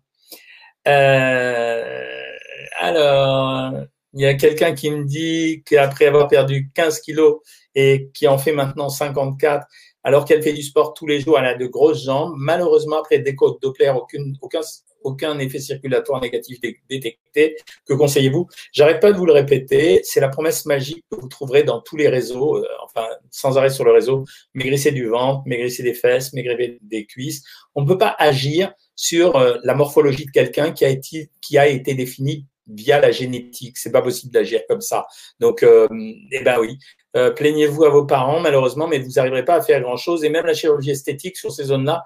Alors, 2.80 3.74
il 4.14 4.22
y 4.22 4.26
a 4.26 4.34
quelqu'un 4.36 4.74
qui 4.74 4.90
me 4.90 5.04
dit 5.04 5.64
qu'après 5.66 6.06
avoir 6.06 6.30
perdu 6.30 6.72
15 6.74 7.02
kilos 7.02 7.40
et 7.76 8.10
qui 8.14 8.28
en 8.28 8.38
fait 8.38 8.54
maintenant 8.54 8.90
54, 8.90 9.68
alors 10.04 10.24
qu'elle 10.26 10.44
fait 10.44 10.54
du 10.54 10.62
sport 10.62 10.94
tous 10.94 11.08
les 11.08 11.20
jours, 11.20 11.40
elle 11.40 11.46
a 11.46 11.56
de 11.56 11.66
grosses 11.66 12.04
jambes. 12.04 12.36
Malheureusement, 12.38 13.00
après 13.00 13.20
des 13.20 13.36
côtes 13.36 13.60
Doppler, 13.62 13.90
aucune, 13.90 14.38
aucun, 14.42 14.62
aucun 15.04 15.40
effet 15.40 15.60
circulatoire 15.60 16.22
négatif 16.22 16.60
détecté. 16.88 17.58
Que 17.86 17.96
conseillez-vous? 17.96 18.48
J'arrête 18.72 19.00
pas 19.00 19.12
de 19.12 19.18
vous 19.18 19.26
le 19.26 19.34
répéter. 19.34 20.02
C'est 20.04 20.20
la 20.20 20.30
promesse 20.30 20.68
magique 20.68 21.04
que 21.10 21.20
vous 21.20 21.28
trouverez 21.28 21.64
dans 21.64 21.82
tous 21.82 21.98
les 21.98 22.08
réseaux, 22.08 22.58
euh, 22.58 22.68
enfin 22.84 23.08
sans 23.32 23.58
arrêt 23.58 23.72
sur 23.72 23.84
le 23.84 23.94
réseau. 23.94 24.26
Maigrissez 24.54 24.92
du 24.92 25.08
ventre, 25.08 25.42
maigrissez 25.48 25.82
des 25.82 25.96
fesses, 25.96 26.34
maigrissez 26.34 26.78
des 26.84 27.08
cuisses. 27.08 27.44
On 27.74 27.82
ne 27.82 27.88
peut 27.88 27.98
pas 27.98 28.16
agir 28.20 28.74
sur 28.96 29.36
euh, 29.38 29.58
la 29.64 29.74
morphologie 29.74 30.26
de 30.26 30.32
quelqu'un 30.32 30.72
qui 30.72 30.86
a 30.86 30.90
été 30.90 31.32
qui 31.42 31.58
a 31.58 31.68
été 31.68 31.96
défini 31.96 32.46
via 32.68 33.00
la 33.00 33.12
génétique. 33.12 33.78
C'est 33.78 33.92
pas 33.92 34.02
possible 34.02 34.34
d'agir 34.34 34.62
comme 34.68 34.82
ça. 34.82 35.06
Donc, 35.40 35.64
euh, 35.64 35.88
eh 36.32 36.42
ben 36.42 36.60
oui, 36.60 36.78
euh, 37.16 37.32
plaignez-vous 37.32 37.84
à 37.86 37.90
vos 37.90 38.06
parents, 38.06 38.40
malheureusement, 38.40 38.88
mais 38.88 39.00
vous 39.00 39.12
n'arriverez 39.12 39.46
pas 39.46 39.56
à 39.56 39.62
faire 39.62 39.82
grand-chose. 39.82 40.24
Et 40.24 40.30
même 40.30 40.46
la 40.46 40.54
chirurgie 40.54 40.92
esthétique 40.92 41.38
sur 41.38 41.52
ces 41.52 41.66
zones-là, 41.66 42.04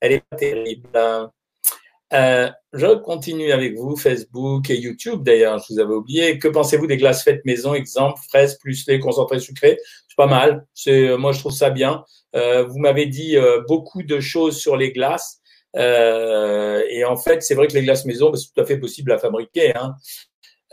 elle 0.00 0.12
est 0.12 0.24
pas 0.28 0.36
terrible. 0.36 0.88
Euh, 2.12 2.50
je 2.72 2.94
continue 2.98 3.52
avec 3.52 3.76
vous, 3.76 3.96
Facebook 3.96 4.68
et 4.68 4.76
YouTube 4.76 5.22
d'ailleurs, 5.22 5.58
je 5.58 5.72
vous 5.72 5.80
avais 5.80 5.94
oublié. 5.94 6.38
Que 6.38 6.48
pensez-vous 6.48 6.86
des 6.86 6.96
glaces 6.96 7.22
faites 7.22 7.44
maison, 7.44 7.74
exemple, 7.74 8.20
fraises 8.28 8.58
plus 8.58 8.86
lait 8.88 8.98
concentré 8.98 9.38
sucré 9.38 9.78
C'est 10.08 10.16
pas 10.16 10.26
mal, 10.26 10.66
moi 11.18 11.32
je 11.32 11.38
trouve 11.38 11.52
ça 11.52 11.70
bien. 11.70 12.04
Euh, 12.36 12.64
vous 12.64 12.78
m'avez 12.78 13.06
dit 13.06 13.36
euh, 13.36 13.62
beaucoup 13.66 14.02
de 14.02 14.20
choses 14.20 14.58
sur 14.58 14.76
les 14.76 14.92
glaces. 14.92 15.40
Euh, 15.76 16.82
et 16.88 17.04
en 17.04 17.16
fait, 17.16 17.42
c'est 17.42 17.54
vrai 17.54 17.68
que 17.68 17.74
les 17.74 17.82
glaces 17.82 18.04
maison, 18.04 18.30
bah, 18.30 18.38
c'est 18.38 18.52
tout 18.52 18.60
à 18.60 18.64
fait 18.64 18.78
possible 18.78 19.12
à 19.12 19.18
fabriquer. 19.18 19.74
Hein. 19.76 19.94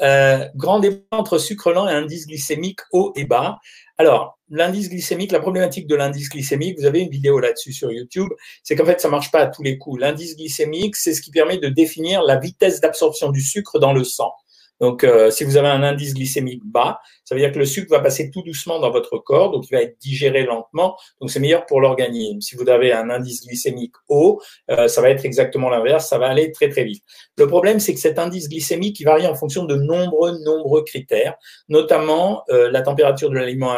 Euh, 0.02 0.48
grand 0.56 0.80
débat 0.80 1.00
entre 1.12 1.38
sucre 1.38 1.72
lent 1.72 1.88
et 1.88 1.92
indice 1.92 2.28
glycémique 2.28 2.80
haut 2.92 3.14
et 3.16 3.26
bas. 3.26 3.58
Alors, 3.98 4.38
l'indice 4.50 4.90
glycémique, 4.90 5.32
la 5.32 5.40
problématique 5.40 5.88
de 5.88 5.96
l'indice 5.96 6.30
glycémique, 6.30 6.78
vous 6.78 6.86
avez 6.86 7.00
une 7.00 7.10
vidéo 7.10 7.40
là-dessus 7.40 7.74
sur 7.74 7.92
YouTube, 7.92 8.30
c'est 8.64 8.76
qu'en 8.76 8.86
fait, 8.86 9.02
ça 9.02 9.10
marche 9.10 9.32
pas 9.32 9.40
à 9.40 9.48
tous 9.48 9.64
les 9.64 9.80
coups. 9.80 10.00
L'indice 10.00 10.36
glycémique, 10.36 10.96
c'est 10.96 11.14
ce 11.14 11.22
qui 11.22 11.32
permet 11.32 11.58
de 11.58 11.70
définir 11.70 12.22
la 12.22 12.38
vitesse 12.38 12.80
d'absorption 12.80 13.32
du 13.32 13.42
sucre 13.42 13.80
dans 13.80 13.94
le 13.94 14.04
sang. 14.04 14.32
Donc, 14.80 15.04
euh, 15.04 15.32
si 15.32 15.44
vous 15.44 15.58
avez 15.58 15.68
un 15.68 15.84
indice 15.84 16.14
glycémique 16.14 16.62
bas, 16.66 17.00
ça 17.24 17.36
veut 17.36 17.42
dire 17.42 17.52
que 17.52 17.60
le 17.60 17.66
sucre 17.66 17.90
va 17.90 18.00
passer 18.00 18.32
tout 18.32 18.42
doucement 18.44 18.80
dans 18.80 18.92
votre 18.92 19.18
corps, 19.18 19.52
donc 19.52 19.66
il 19.70 19.76
va 19.76 19.82
être 19.82 19.98
digéré 20.00 20.44
lentement, 20.44 20.98
donc 21.20 21.32
c'est 21.32 21.40
meilleur 21.40 21.66
pour 21.66 21.82
l'organisme. 21.82 22.42
Si 22.42 22.56
vous 22.56 22.70
avez 22.70 22.94
un 22.94 23.10
indice 23.10 23.46
glycémique 23.46 23.94
haut, 24.08 24.42
euh, 24.72 24.88
ça 24.88 25.02
va 25.02 25.10
être 25.10 25.26
exactement 25.26 25.70
l'inverse, 25.70 26.08
ça 26.08 26.18
va 26.18 26.28
aller 26.28 26.52
très 26.52 26.70
très 26.70 26.84
vite. 26.84 27.04
Le 27.38 27.48
problème, 27.48 27.80
c'est 27.80 27.94
que 27.94 28.00
cet 28.00 28.20
indice 28.20 28.50
glycémique, 28.50 29.00
il 29.00 29.06
varie 29.06 29.28
en 29.28 29.36
fonction 29.36 29.66
de 29.66 29.76
nombreux 29.76 30.38
nombreux 30.44 30.84
critères, 30.84 31.36
notamment 31.70 32.44
euh, 32.50 32.70
la 32.72 32.82
température 32.82 33.30
de 33.30 33.36
l'aliment 33.36 33.76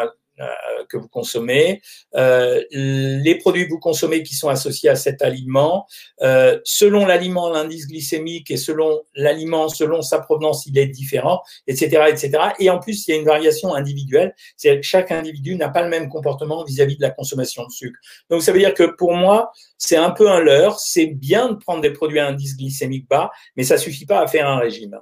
que 0.90 0.96
vous 0.96 1.08
consommez, 1.08 1.80
euh, 2.16 2.62
les 2.70 3.36
produits 3.36 3.64
que 3.64 3.70
vous 3.70 3.78
consommez 3.78 4.22
qui 4.22 4.34
sont 4.34 4.48
associés 4.48 4.90
à 4.90 4.96
cet 4.96 5.22
aliment. 5.22 5.86
Euh, 6.22 6.58
selon 6.64 7.06
l'aliment, 7.06 7.50
l'indice 7.50 7.86
glycémique 7.86 8.50
et 8.50 8.56
selon 8.56 9.00
l'aliment, 9.14 9.68
selon 9.68 10.02
sa 10.02 10.18
provenance, 10.18 10.66
il 10.66 10.76
est 10.78 10.86
différent, 10.86 11.40
etc., 11.66 12.02
etc. 12.08 12.30
Et 12.58 12.70
en 12.70 12.78
plus, 12.78 13.06
il 13.06 13.12
y 13.12 13.14
a 13.14 13.16
une 13.16 13.26
variation 13.26 13.74
individuelle, 13.74 14.34
c'est 14.56 14.76
que 14.76 14.82
chaque 14.82 15.12
individu 15.12 15.54
n'a 15.56 15.68
pas 15.68 15.82
le 15.82 15.88
même 15.88 16.08
comportement 16.08 16.64
vis-à-vis 16.64 16.96
de 16.96 17.02
la 17.02 17.10
consommation 17.10 17.64
de 17.64 17.70
sucre. 17.70 17.98
Donc, 18.28 18.42
ça 18.42 18.52
veut 18.52 18.58
dire 18.58 18.74
que 18.74 18.84
pour 18.96 19.14
moi, 19.14 19.52
c'est 19.78 19.96
un 19.96 20.10
peu 20.10 20.28
un 20.28 20.40
leurre. 20.40 20.78
C'est 20.78 21.06
bien 21.06 21.50
de 21.50 21.54
prendre 21.54 21.80
des 21.80 21.92
produits 21.92 22.18
à 22.18 22.26
indice 22.26 22.56
glycémique 22.56 23.08
bas, 23.08 23.30
mais 23.56 23.64
ça 23.64 23.78
suffit 23.78 24.06
pas 24.06 24.20
à 24.20 24.26
faire 24.26 24.48
un 24.48 24.58
régime. 24.58 24.98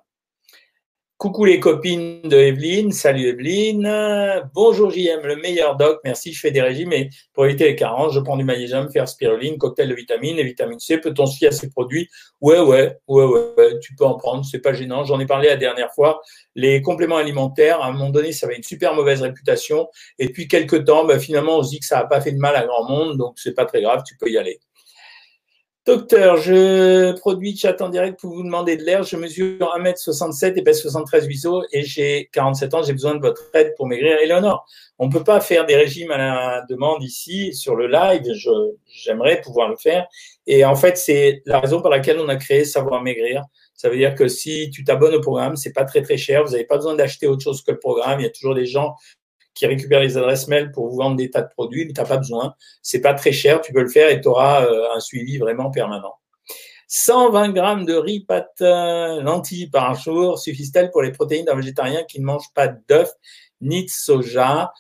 Coucou 1.19 1.47
les 1.47 1.59
copines 1.59 2.23
de 2.23 2.37
Evelyne, 2.37 2.93
salut 2.93 3.27
Evelyne. 3.27 3.93
Bonjour 4.55 4.89
JM, 4.89 5.23
le 5.25 5.35
meilleur 5.35 5.77
doc, 5.77 5.99
merci, 6.05 6.33
je 6.33 6.39
fais 6.39 6.53
des 6.53 6.63
régimes 6.63 6.93
et 6.93 7.11
pour 7.33 7.45
éviter 7.45 7.65
les 7.65 7.75
carences, 7.75 8.15
je 8.15 8.21
prends 8.21 8.37
du 8.37 8.45
magnésium, 8.45 8.89
faire 8.89 9.09
spiruline, 9.09 9.59
cocktail 9.59 9.89
de 9.89 9.97
vitamines 9.97 10.39
et 10.39 10.45
vitamine 10.45 10.79
C. 10.79 10.99
Peut-on 10.99 11.27
se 11.27 11.37
fier 11.37 11.49
à 11.49 11.51
ces 11.51 11.71
produits? 11.71 12.09
Ouais, 12.41 12.61
ouais, 12.61 12.99
ouais, 13.09 13.25
ouais, 13.25 13.81
tu 13.81 13.97
peux 13.97 14.05
en 14.05 14.15
prendre, 14.15 14.45
c'est 14.45 14.61
pas 14.61 14.73
gênant. 14.73 15.03
J'en 15.03 15.19
ai 15.19 15.27
parlé 15.27 15.49
la 15.49 15.57
dernière 15.57 15.93
fois. 15.93 16.21
Les 16.55 16.83
compléments 16.83 17.17
alimentaires, 17.17 17.81
à 17.81 17.89
un 17.89 17.91
moment 17.91 18.11
donné, 18.11 18.31
ça 18.31 18.47
avait 18.47 18.55
une 18.55 18.63
super 18.63 18.95
mauvaise 18.95 19.21
réputation. 19.21 19.89
Et 20.21 20.29
puis 20.29 20.47
quelques 20.47 20.85
temps, 20.85 21.05
bah, 21.05 21.19
finalement, 21.19 21.59
on 21.59 21.65
se 21.65 21.71
dit 21.71 21.81
que 21.81 21.87
ça 21.87 21.97
n'a 21.97 22.05
pas 22.05 22.21
fait 22.21 22.31
de 22.31 22.39
mal 22.39 22.55
à 22.55 22.65
grand 22.65 22.89
monde, 22.89 23.19
donc 23.19 23.41
c'est 23.41 23.55
pas 23.55 23.65
très 23.65 23.83
grave, 23.83 24.05
tu 24.07 24.17
peux 24.17 24.31
y 24.31 24.39
aller. 24.39 24.61
Docteur, 25.88 26.37
je 26.37 27.12
produis 27.12 27.57
chat 27.57 27.80
en 27.80 27.88
direct 27.88 28.21
pour 28.21 28.35
vous 28.35 28.42
demander 28.42 28.76
de 28.76 28.83
l'air. 28.83 29.04
Je 29.04 29.16
mesure 29.16 29.75
1m67 29.78 30.59
et 30.59 30.62
pèse 30.62 30.83
73 30.83 31.25
huiseaux 31.25 31.62
et 31.73 31.83
j'ai 31.83 32.28
47 32.35 32.75
ans. 32.75 32.83
J'ai 32.83 32.92
besoin 32.92 33.14
de 33.14 33.23
votre 33.23 33.45
aide 33.54 33.73
pour 33.75 33.87
maigrir. 33.87 34.18
Eleonore, 34.23 34.66
on 34.99 35.07
ne 35.07 35.11
peut 35.11 35.25
pas 35.25 35.40
faire 35.40 35.64
des 35.64 35.76
régimes 35.76 36.11
à 36.11 36.18
la 36.18 36.62
demande 36.68 37.02
ici 37.02 37.54
sur 37.54 37.75
le 37.75 37.87
live. 37.87 38.21
J'aimerais 38.85 39.40
pouvoir 39.40 39.71
le 39.71 39.76
faire. 39.76 40.07
Et 40.47 40.62
en 40.62 40.76
fait, 40.76 40.99
c'est 40.99 41.40
la 41.47 41.59
raison 41.59 41.80
pour 41.80 41.88
laquelle 41.88 42.21
on 42.21 42.28
a 42.28 42.37
créé 42.37 42.66
Savoir 42.66 43.02
Maigrir. 43.02 43.45
Ça 43.73 43.88
veut 43.88 43.97
dire 43.97 44.14
que 44.14 44.28
si 44.28 44.68
tu 44.68 44.85
t'abonnes 44.85 45.14
au 45.14 45.23
programme, 45.23 45.57
c'est 45.57 45.73
pas 45.73 45.87
très 45.87 46.02
très 46.02 46.18
cher. 46.18 46.45
Vous 46.45 46.50
n'avez 46.50 46.64
pas 46.64 46.76
besoin 46.76 46.97
d'acheter 46.97 47.26
autre 47.26 47.42
chose 47.42 47.62
que 47.62 47.71
le 47.71 47.78
programme. 47.78 48.21
Il 48.21 48.25
y 48.25 48.26
a 48.26 48.30
toujours 48.30 48.54
des 48.54 48.66
gens 48.66 48.95
qui 49.59 49.67
récupère 49.67 50.00
les 50.00 50.17
adresses 50.17 50.49
mail 50.49 50.71
pour 50.71 50.88
vous 50.88 50.97
vendre 50.97 51.17
des 51.17 51.31
tas 51.31 51.43
de 51.43 51.49
produits, 51.49 51.85
mais 51.87 51.93
tu 51.93 52.00
n'as 52.00 52.07
pas 52.07 52.17
besoin. 52.17 52.55
C'est 52.83 53.00
pas 53.00 53.15
très 53.15 53.33
cher, 53.33 53.61
tu 53.61 53.73
peux 53.73 53.83
le 53.83 53.88
faire 53.88 54.09
et 54.11 54.21
tu 54.21 54.29
auras 54.29 54.65
euh, 54.65 54.95
un 54.95 55.00
suivi 55.00 55.38
vraiment 55.38 55.71
permanent. 55.71 56.15
120 56.87 57.50
grammes 57.50 57.85
de 57.85 57.95
riz, 57.95 58.21
pâte, 58.21 58.61
lentilles 58.61 59.69
par 59.69 59.95
jour 59.95 60.38
suffisent-elles 60.38 60.91
pour 60.91 61.03
les 61.03 61.12
protéines 61.12 61.45
d'un 61.45 61.55
végétarien 61.55 62.03
qui 62.05 62.19
ne 62.19 62.25
mange 62.25 62.47
pas 62.55 62.69
d'œufs 62.69 63.12
ni 63.61 63.85
de 63.85 63.91
soja? 63.91 64.73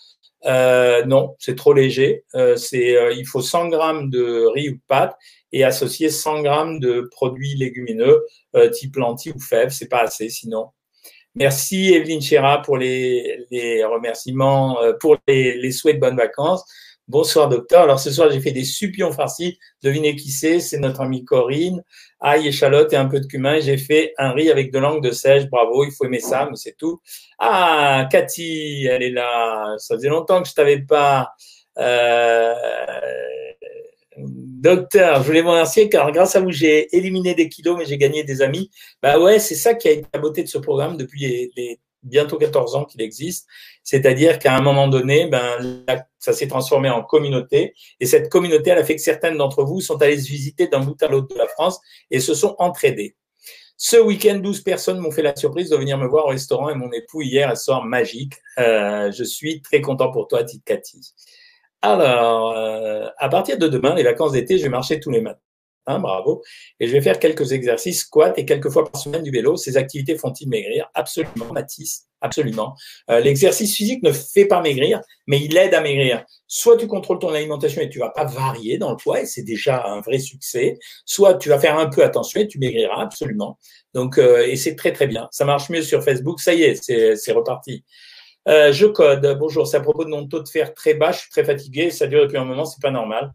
Euh, 0.46 1.04
Non, 1.04 1.34
c'est 1.38 1.56
trop 1.56 1.72
léger. 1.72 2.24
Euh, 2.34 2.56
c'est, 2.56 2.96
euh, 2.96 3.12
il 3.12 3.26
faut 3.26 3.42
100 3.42 3.68
grammes 3.68 4.10
de 4.10 4.46
riz 4.54 4.70
ou 4.70 4.74
de 4.74 4.80
pâte 4.86 5.16
et 5.52 5.64
associer 5.64 6.10
100 6.10 6.42
grammes 6.42 6.80
de 6.80 7.08
produits 7.10 7.54
légumineux 7.54 8.24
type 8.72 8.96
lentilles 8.96 9.32
ou 9.34 9.40
fèves. 9.40 9.70
C'est 9.70 9.88
pas 9.88 10.02
assez, 10.02 10.28
sinon 10.28 10.68
Merci 11.34 11.94
Evelyne 11.94 12.20
Chéra 12.20 12.62
pour 12.62 12.76
les, 12.76 13.46
remerciements, 13.84 14.82
euh, 14.82 14.92
pour 14.98 15.16
les, 15.26 15.70
souhaits 15.70 15.96
de 15.96 16.00
bonnes 16.00 16.16
vacances. 16.16 16.64
Bonsoir 17.06 17.48
docteur. 17.48 17.82
Alors 17.82 18.00
ce 18.00 18.10
soir 18.10 18.30
j'ai 18.30 18.40
fait 18.40 18.52
des 18.52 18.64
supions 18.64 19.12
farcis. 19.12 19.58
Devinez 19.82 20.14
qui 20.16 20.30
c'est 20.30 20.60
C'est 20.60 20.78
notre 20.78 21.00
amie 21.00 21.24
Corinne. 21.24 21.82
Ail, 22.20 22.48
échalote 22.48 22.92
et 22.92 22.96
un 22.96 23.06
peu 23.06 23.20
de 23.20 23.26
cumin. 23.26 23.60
J'ai 23.60 23.78
fait 23.78 24.12
un 24.18 24.32
riz 24.32 24.50
avec 24.50 24.72
de 24.72 24.78
langue 24.78 25.02
de 25.02 25.10
sèche. 25.10 25.46
Bravo, 25.48 25.84
il 25.84 25.92
faut 25.92 26.04
aimer 26.04 26.20
ça, 26.20 26.46
mais 26.50 26.56
c'est 26.56 26.76
tout. 26.76 27.00
Ah, 27.38 28.08
Cathy, 28.10 28.86
elle 28.86 29.02
est 29.02 29.10
là. 29.10 29.74
Ça 29.78 29.94
faisait 29.94 30.08
longtemps 30.08 30.42
que 30.42 30.48
je 30.48 30.54
t'avais 30.54 30.82
pas. 30.82 31.32
Euh, 31.78 32.54
Docteur, 34.60 35.22
je 35.22 35.26
voulais 35.26 35.40
vous 35.40 35.50
remercier 35.50 35.88
car 35.88 36.10
grâce 36.10 36.34
à 36.34 36.40
vous, 36.40 36.50
j'ai 36.50 36.94
éliminé 36.96 37.36
des 37.36 37.48
kilos, 37.48 37.76
mais 37.78 37.86
j'ai 37.86 37.96
gagné 37.96 38.24
des 38.24 38.42
amis. 38.42 38.70
Bah 39.00 39.20
ouais, 39.20 39.38
c'est 39.38 39.54
ça 39.54 39.74
qui 39.74 39.86
a 39.86 39.92
été 39.92 40.06
la 40.12 40.18
beauté 40.18 40.42
de 40.42 40.48
ce 40.48 40.58
programme 40.58 40.96
depuis 40.96 41.52
les, 41.54 41.80
bientôt 42.02 42.38
14 42.38 42.74
ans 42.74 42.84
qu'il 42.84 43.00
existe. 43.00 43.46
C'est-à-dire 43.84 44.40
qu'à 44.40 44.56
un 44.56 44.60
moment 44.60 44.88
donné, 44.88 45.28
ben, 45.28 45.84
ça 46.18 46.32
s'est 46.32 46.48
transformé 46.48 46.90
en 46.90 47.04
communauté. 47.04 47.72
Et 48.00 48.06
cette 48.06 48.30
communauté, 48.30 48.70
elle 48.70 48.78
a 48.78 48.84
fait 48.84 48.96
que 48.96 49.02
certaines 49.02 49.36
d'entre 49.36 49.62
vous 49.62 49.80
sont 49.80 50.02
allées 50.02 50.18
se 50.18 50.28
visiter 50.28 50.66
d'un 50.66 50.80
bout 50.80 51.00
à 51.04 51.06
l'autre 51.06 51.28
de 51.32 51.38
la 51.38 51.46
France 51.46 51.78
et 52.10 52.18
se 52.18 52.34
sont 52.34 52.56
entraidés. 52.58 53.14
Ce 53.76 53.96
week-end, 53.96 54.40
12 54.42 54.62
personnes 54.62 54.98
m'ont 54.98 55.12
fait 55.12 55.22
la 55.22 55.36
surprise 55.36 55.70
de 55.70 55.76
venir 55.76 55.98
me 55.98 56.08
voir 56.08 56.24
au 56.24 56.30
restaurant 56.30 56.68
et 56.68 56.74
mon 56.74 56.90
époux 56.90 57.22
hier, 57.22 57.48
un 57.48 57.54
soir 57.54 57.84
magique. 57.84 58.34
Euh, 58.58 59.12
je 59.12 59.22
suis 59.22 59.62
très 59.62 59.80
content 59.80 60.10
pour 60.10 60.26
toi, 60.26 60.42
Tite 60.42 60.64
Cathy. 60.64 61.14
Alors, 61.82 62.56
euh, 62.56 63.08
à 63.18 63.28
partir 63.28 63.58
de 63.58 63.68
demain, 63.68 63.94
les 63.94 64.02
vacances 64.02 64.32
d'été, 64.32 64.58
je 64.58 64.64
vais 64.64 64.68
marcher 64.68 64.98
tous 65.00 65.10
les 65.10 65.20
matins. 65.20 65.38
Hein, 65.86 66.00
bravo. 66.00 66.42
Et 66.80 66.86
je 66.86 66.92
vais 66.92 67.00
faire 67.00 67.18
quelques 67.18 67.52
exercices, 67.52 68.00
squat 68.00 68.34
et 68.36 68.44
quelques 68.44 68.68
fois 68.68 68.84
par 68.84 69.00
semaine 69.00 69.22
du 69.22 69.30
vélo. 69.30 69.56
Ces 69.56 69.78
activités 69.78 70.18
font-ils 70.18 70.46
maigrir? 70.46 70.90
Absolument, 70.92 71.50
Mathis, 71.50 72.08
absolument. 72.20 72.74
Euh, 73.08 73.20
l'exercice 73.20 73.74
physique 73.74 74.02
ne 74.02 74.12
fait 74.12 74.44
pas 74.44 74.60
maigrir, 74.60 75.00
mais 75.26 75.40
il 75.40 75.56
aide 75.56 75.72
à 75.72 75.80
maigrir. 75.80 76.26
Soit 76.46 76.76
tu 76.76 76.86
contrôles 76.88 77.20
ton 77.20 77.30
alimentation 77.30 77.80
et 77.80 77.88
tu 77.88 78.00
vas 78.00 78.10
pas 78.10 78.26
varier 78.26 78.76
dans 78.76 78.90
le 78.90 78.96
poids, 78.96 79.22
et 79.22 79.26
c'est 79.26 79.44
déjà 79.44 79.86
un 79.86 80.00
vrai 80.00 80.18
succès. 80.18 80.78
Soit 81.06 81.36
tu 81.36 81.48
vas 81.48 81.58
faire 81.58 81.78
un 81.78 81.88
peu 81.88 82.04
attention 82.04 82.40
et 82.40 82.48
tu 82.48 82.58
maigriras, 82.58 83.00
absolument. 83.00 83.58
Donc, 83.94 84.18
euh, 84.18 84.46
et 84.46 84.56
c'est 84.56 84.76
très 84.76 84.92
très 84.92 85.06
bien. 85.06 85.28
Ça 85.30 85.46
marche 85.46 85.70
mieux 85.70 85.82
sur 85.82 86.04
Facebook. 86.04 86.40
Ça 86.40 86.52
y 86.52 86.64
est, 86.64 87.16
c'est 87.16 87.32
reparti. 87.32 87.84
Euh, 88.48 88.72
je 88.72 88.86
code. 88.86 89.36
Bonjour, 89.38 89.66
c'est 89.66 89.76
à 89.76 89.80
propos 89.80 90.04
de 90.04 90.10
mon 90.10 90.26
taux 90.26 90.42
de 90.42 90.48
fer 90.48 90.72
très 90.74 90.94
bas. 90.94 91.12
Je 91.12 91.20
suis 91.20 91.30
très 91.30 91.44
fatigué. 91.44 91.90
Ça 91.90 92.06
dure 92.06 92.22
depuis 92.22 92.38
un 92.38 92.44
moment. 92.44 92.64
C'est 92.64 92.80
pas 92.80 92.90
normal. 92.90 93.32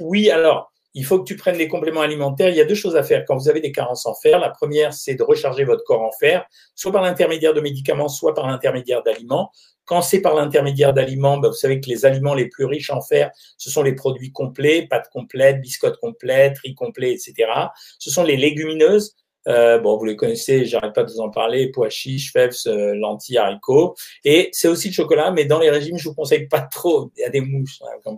oui, 0.00 0.30
alors 0.30 0.72
il 0.94 1.04
faut 1.04 1.18
que 1.18 1.24
tu 1.24 1.36
prennes 1.36 1.56
des 1.56 1.68
compléments 1.68 2.02
alimentaires. 2.02 2.50
Il 2.50 2.56
y 2.56 2.60
a 2.60 2.64
deux 2.64 2.74
choses 2.74 2.96
à 2.96 3.02
faire 3.02 3.24
quand 3.26 3.36
vous 3.36 3.48
avez 3.48 3.60
des 3.60 3.72
carences 3.72 4.06
en 4.06 4.14
fer. 4.14 4.38
La 4.38 4.50
première, 4.50 4.92
c'est 4.92 5.14
de 5.14 5.22
recharger 5.22 5.64
votre 5.64 5.84
corps 5.84 6.02
en 6.02 6.12
fer, 6.12 6.44
soit 6.74 6.92
par 6.92 7.02
l'intermédiaire 7.02 7.54
de 7.54 7.60
médicaments, 7.60 8.08
soit 8.08 8.34
par 8.34 8.46
l'intermédiaire 8.46 9.02
d'aliments. 9.02 9.50
Quand 9.84 10.02
c'est 10.02 10.20
par 10.20 10.34
l'intermédiaire 10.34 10.92
d'aliments, 10.92 11.38
ben, 11.38 11.48
vous 11.48 11.54
savez 11.54 11.80
que 11.80 11.88
les 11.88 12.04
aliments 12.04 12.34
les 12.34 12.48
plus 12.48 12.66
riches 12.66 12.90
en 12.90 13.00
fer, 13.00 13.30
ce 13.56 13.70
sont 13.70 13.82
les 13.82 13.94
produits 13.94 14.32
complets, 14.32 14.86
pâtes 14.88 15.08
complètes, 15.12 15.60
biscottes 15.60 15.98
complètes, 15.98 16.58
riz 16.58 16.74
complet, 16.74 17.12
etc. 17.12 17.50
Ce 17.98 18.10
sont 18.10 18.22
les 18.22 18.36
légumineuses. 18.36 19.16
Euh, 19.48 19.78
bon, 19.78 19.96
vous 19.96 20.04
les 20.04 20.16
connaissez, 20.16 20.64
j'arrête 20.64 20.94
pas 20.94 21.04
de 21.04 21.10
vous 21.10 21.20
en 21.20 21.30
parler, 21.30 21.70
pois 21.70 21.88
chiches, 21.88 22.32
fèves, 22.32 22.54
euh, 22.66 22.94
lentilles, 22.94 23.38
haricots. 23.38 23.94
Et 24.24 24.48
c'est 24.52 24.68
aussi 24.68 24.88
le 24.88 24.94
chocolat, 24.94 25.30
mais 25.30 25.44
dans 25.44 25.58
les 25.58 25.70
régimes, 25.70 25.98
je 25.98 26.08
vous 26.08 26.14
conseille 26.14 26.46
pas 26.46 26.60
trop. 26.60 27.10
Il 27.16 27.20
y 27.20 27.24
a 27.24 27.30
des 27.30 27.40
mouches. 27.40 27.80
Hein, 27.82 28.16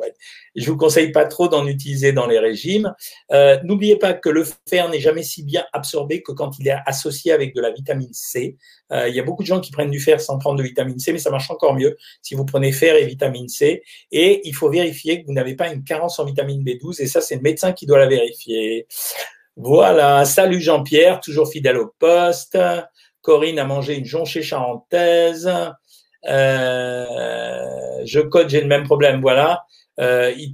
je 0.55 0.71
vous 0.71 0.77
conseille 0.77 1.13
pas 1.13 1.25
trop 1.25 1.49
d'en 1.49 1.67
utiliser 1.67 2.13
dans 2.13 2.27
les 2.27 2.39
régimes. 2.39 2.95
Euh, 3.33 3.59
N'oubliez 3.65 3.97
pas 3.97 4.13
que 4.13 4.29
le 4.29 4.45
fer 4.69 4.89
n'est 4.89 5.01
jamais 5.01 5.23
si 5.23 5.43
bien 5.43 5.65
absorbé 5.73 6.23
que 6.23 6.33
quand 6.33 6.59
il 6.59 6.69
est 6.69 6.77
associé 6.87 7.33
avec 7.33 7.55
de 7.55 7.61
la 7.61 7.71
vitamine 7.71 8.13
C. 8.13 8.57
Euh, 8.93 9.09
il 9.09 9.15
y 9.15 9.21
a 9.21 9.23
beaucoup 9.23 9.43
de 9.43 9.49
gens 9.49 9.61
qui 9.61 9.71
prennent 9.71 9.91
du 9.91 10.01
fer 10.01 10.21
sans 10.21 10.39
prendre 10.39 10.59
de 10.59 10.63
vitamine 10.63 10.99
C, 10.99 11.13
mais 11.13 11.19
ça 11.19 11.31
marche 11.31 11.51
encore 11.51 11.75
mieux 11.75 11.97
si 12.23 12.35
vous 12.35 12.45
prenez 12.45 12.73
fer 12.73 12.97
et 12.97 13.07
vitamine 13.07 13.49
C. 13.49 13.83
Et 14.13 14.47
il 14.47 14.55
faut 14.55 14.69
vérifier 14.69 15.23
que 15.23 15.27
vous 15.27 15.33
n'avez 15.33 15.55
pas 15.55 15.73
une 15.73 15.85
carence 15.85 16.19
en 16.19 16.25
vitamine 16.25 16.63
B12. 16.63 17.03
Et 17.03 17.07
ça, 17.07 17.21
c'est 17.21 17.37
le 17.37 17.43
médecin 17.43 17.73
qui 17.73 17.87
doit 17.87 17.99
la 17.99 18.07
vérifier. 18.07 18.87
Voilà, 19.57 20.25
salut 20.25 20.61
Jean-Pierre, 20.61 21.21
toujours 21.21 21.49
fidèle 21.49 21.79
au 21.79 21.93
poste. 21.99 22.59
Corinne 23.23 23.61
a 23.61 23.65
mangé 23.65 23.97
une 23.97 24.05
jonchée 24.05 24.43
charentaise. 24.43 25.51
Euh, 26.29 28.03
je 28.05 28.21
code, 28.21 28.49
j'ai 28.49 28.61
le 28.61 28.67
même 28.67 28.83
problème, 28.83 29.21
voilà. 29.21 29.65
Euh, 30.01 30.33
il 30.37 30.51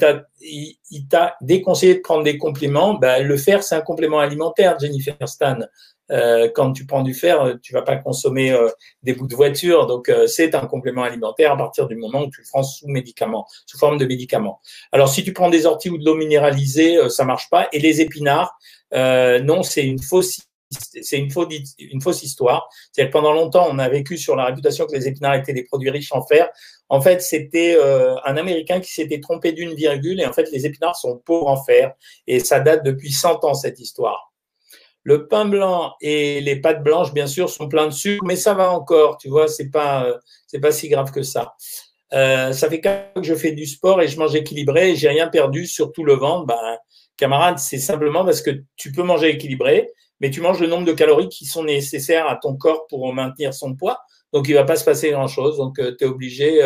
t'a 1.08 1.36
déconseillé 1.40 1.94
de 1.94 2.00
prendre 2.00 2.24
des 2.24 2.36
compléments. 2.36 2.94
Ben, 2.94 3.26
le 3.26 3.36
fer, 3.38 3.62
c'est 3.62 3.74
un 3.74 3.80
complément 3.80 4.18
alimentaire, 4.18 4.78
Jennifer 4.78 5.16
Stan. 5.26 5.60
Euh, 6.10 6.48
quand 6.54 6.72
tu 6.72 6.86
prends 6.86 7.02
du 7.02 7.14
fer, 7.14 7.56
tu 7.62 7.72
vas 7.72 7.82
pas 7.82 7.96
consommer 7.96 8.52
euh, 8.52 8.68
des 9.02 9.12
bouts 9.12 9.26
de 9.26 9.34
voiture, 9.34 9.86
donc 9.86 10.08
euh, 10.08 10.26
c'est 10.26 10.54
un 10.54 10.66
complément 10.66 11.02
alimentaire 11.02 11.52
à 11.52 11.56
partir 11.56 11.86
du 11.86 11.96
moment 11.96 12.22
où 12.22 12.30
tu 12.30 12.40
le 12.40 12.46
prends 12.50 12.62
sous 12.62 12.88
médicament, 12.88 13.46
sous 13.66 13.78
forme 13.78 13.98
de 13.98 14.06
médicament. 14.06 14.60
Alors 14.92 15.08
si 15.08 15.22
tu 15.24 15.32
prends 15.32 15.50
des 15.50 15.66
orties 15.66 15.90
ou 15.90 15.98
de 15.98 16.04
l'eau 16.04 16.16
minéralisée, 16.16 16.98
ça 17.08 17.24
marche 17.24 17.48
pas. 17.50 17.68
Et 17.72 17.78
les 17.78 18.00
épinards, 18.00 18.56
non, 18.92 19.62
c'est 19.62 19.84
une 19.84 20.00
fausse 20.00 20.40
c'est 21.02 21.18
une 21.18 21.32
fausse, 21.32 21.48
une 21.80 22.00
fausse 22.00 22.22
histoire. 22.22 22.68
Pendant 23.10 23.32
longtemps, 23.32 23.66
on 23.68 23.80
a 23.80 23.88
vécu 23.88 24.16
sur 24.16 24.36
la 24.36 24.44
réputation 24.44 24.86
que 24.86 24.94
les 24.94 25.08
épinards 25.08 25.34
étaient 25.34 25.52
des 25.52 25.64
produits 25.64 25.90
riches 25.90 26.12
en 26.12 26.24
fer. 26.24 26.48
En 26.88 27.00
fait, 27.00 27.20
c'était 27.22 27.76
un 28.24 28.36
Américain 28.36 28.78
qui 28.78 28.92
s'était 28.92 29.18
trompé 29.18 29.50
d'une 29.50 29.74
virgule 29.74 30.20
et 30.20 30.26
en 30.26 30.32
fait, 30.32 30.48
les 30.52 30.66
épinards 30.66 30.94
sont 30.94 31.18
pauvres 31.18 31.48
en 31.48 31.60
fer. 31.60 31.92
Et 32.28 32.38
ça 32.38 32.60
date 32.60 32.84
depuis 32.84 33.10
100 33.10 33.44
ans, 33.44 33.54
cette 33.54 33.80
histoire. 33.80 34.29
Le 35.02 35.26
pain 35.26 35.46
blanc 35.46 35.94
et 36.00 36.40
les 36.40 36.56
pâtes 36.56 36.82
blanches, 36.82 37.12
bien 37.12 37.26
sûr, 37.26 37.48
sont 37.48 37.68
pleins 37.68 37.86
de 37.86 37.92
sucre, 37.92 38.24
mais 38.26 38.36
ça 38.36 38.54
va 38.54 38.70
encore, 38.70 39.16
tu 39.16 39.28
vois, 39.28 39.48
c'est 39.48 39.70
pas, 39.70 40.04
euh, 40.04 40.16
c'est 40.46 40.60
pas 40.60 40.72
si 40.72 40.88
grave 40.88 41.10
que 41.10 41.22
ça. 41.22 41.54
Euh, 42.12 42.52
ça 42.52 42.68
fait 42.68 42.80
quatre 42.80 43.14
que 43.14 43.22
je 43.22 43.34
fais 43.34 43.52
du 43.52 43.66
sport 43.66 44.02
et 44.02 44.08
je 44.08 44.18
mange 44.18 44.34
équilibré 44.34 44.90
et 44.90 44.96
j'ai 44.96 45.08
rien 45.08 45.28
perdu, 45.28 45.66
surtout 45.66 46.04
le 46.04 46.14
ventre. 46.14 46.46
Ben, 46.46 46.78
camarade, 47.16 47.58
c'est 47.58 47.78
simplement 47.78 48.24
parce 48.24 48.42
que 48.42 48.50
tu 48.76 48.92
peux 48.92 49.02
manger 49.02 49.28
équilibré, 49.28 49.88
mais 50.20 50.30
tu 50.30 50.40
manges 50.40 50.60
le 50.60 50.66
nombre 50.66 50.84
de 50.84 50.92
calories 50.92 51.28
qui 51.28 51.46
sont 51.46 51.64
nécessaires 51.64 52.26
à 52.28 52.36
ton 52.36 52.56
corps 52.56 52.86
pour 52.88 53.12
maintenir 53.14 53.54
son 53.54 53.74
poids. 53.74 54.00
Donc, 54.32 54.48
il 54.48 54.54
va 54.54 54.64
pas 54.64 54.76
se 54.76 54.84
passer 54.84 55.10
grand 55.10 55.28
chose. 55.28 55.56
Donc, 55.56 55.78
euh, 55.78 55.94
tu 55.98 56.04
es 56.04 56.08
obligé 56.08 56.62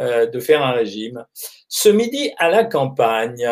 de 0.00 0.40
faire 0.40 0.62
un 0.62 0.72
régime. 0.72 1.24
Ce 1.68 1.88
midi 1.88 2.32
à 2.38 2.48
la 2.48 2.64
campagne, 2.64 3.46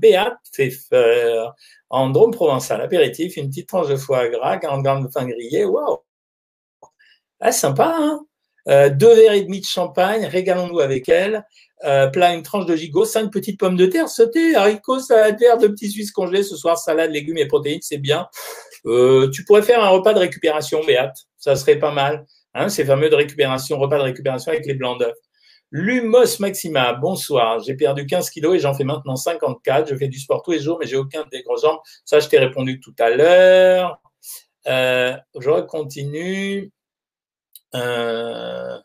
Béat 0.00 0.38
fait 0.52 0.70
faire 0.70 1.54
en 1.90 2.10
Drôme 2.10 2.32
provençal, 2.32 2.80
apéritif, 2.80 3.36
une 3.36 3.48
petite 3.48 3.68
tranche 3.68 3.88
de 3.88 3.96
foie 3.96 4.28
gras, 4.28 4.58
40 4.58 4.82
grammes 4.82 5.02
de 5.04 5.08
pain 5.12 5.26
grillé, 5.26 5.64
waouh 5.64 5.98
Ah, 7.40 7.52
sympa, 7.52 7.96
hein? 7.98 8.20
Euh, 8.68 8.90
Deux 8.90 9.14
verres 9.14 9.32
et 9.32 9.42
demi 9.42 9.60
de 9.60 9.64
champagne, 9.64 10.26
régalons-nous 10.26 10.80
avec 10.80 11.08
elle. 11.08 11.44
Euh, 11.84 12.08
plat, 12.08 12.34
une 12.34 12.42
tranche 12.42 12.66
de 12.66 12.76
gigot, 12.76 13.04
cinq 13.04 13.32
petites 13.32 13.58
pommes 13.58 13.76
de 13.76 13.86
terre 13.86 14.08
sautées, 14.08 14.54
haricots, 14.56 14.98
salade 14.98 15.38
verte, 15.38 15.60
deux 15.60 15.70
petits 15.70 15.90
Suisses 15.90 16.10
congelés 16.10 16.42
ce 16.42 16.56
soir, 16.56 16.76
salade, 16.76 17.10
légumes 17.12 17.38
et 17.38 17.46
protéines, 17.46 17.80
c'est 17.82 17.98
bien. 17.98 18.26
Euh, 18.86 19.30
tu 19.30 19.44
pourrais 19.44 19.62
faire 19.62 19.82
un 19.82 19.88
repas 19.88 20.12
de 20.12 20.18
récupération, 20.18 20.84
Béate, 20.84 21.16
ça 21.38 21.56
serait 21.56 21.78
pas 21.78 21.92
mal. 21.92 22.26
Hein, 22.54 22.68
ces 22.68 22.84
fameux 22.84 23.08
de 23.08 23.14
récupération, 23.14 23.78
repas 23.78 23.98
de 23.98 24.02
récupération 24.02 24.50
avec 24.50 24.66
les 24.66 24.74
blancs 24.74 24.98
d'œufs. 24.98 25.14
Lumos 25.70 26.40
Maxima, 26.40 26.94
bonsoir. 26.94 27.60
J'ai 27.60 27.74
perdu 27.74 28.06
15 28.06 28.30
kilos 28.30 28.56
et 28.56 28.58
j'en 28.58 28.74
fais 28.74 28.84
maintenant 28.84 29.16
54. 29.16 29.88
Je 29.88 29.96
fais 29.96 30.08
du 30.08 30.18
sport 30.18 30.42
tous 30.42 30.52
les 30.52 30.60
jours, 30.60 30.78
mais 30.80 30.86
j'ai 30.86 30.96
aucun 30.96 31.24
jambes. 31.62 31.78
Ça, 32.04 32.20
je 32.20 32.28
t'ai 32.28 32.38
répondu 32.38 32.80
tout 32.80 32.94
à 32.98 33.10
l'heure. 33.10 34.00
Euh, 34.66 35.16
je 35.38 35.60
continue. 35.62 36.72
Euh, 37.74 38.78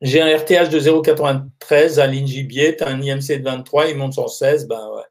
j'ai 0.00 0.20
un 0.20 0.36
RTH 0.36 0.68
de 0.70 0.78
0,93 0.78 1.98
à 1.98 2.12
Gibier. 2.12 2.76
Tu 2.76 2.84
as 2.84 2.88
un 2.88 3.00
IMC 3.02 3.38
de 3.38 3.44
23, 3.44 3.88
il 3.88 3.96
monte 3.96 4.12
sur 4.12 4.30
16. 4.30 4.68
Ben. 4.68 5.02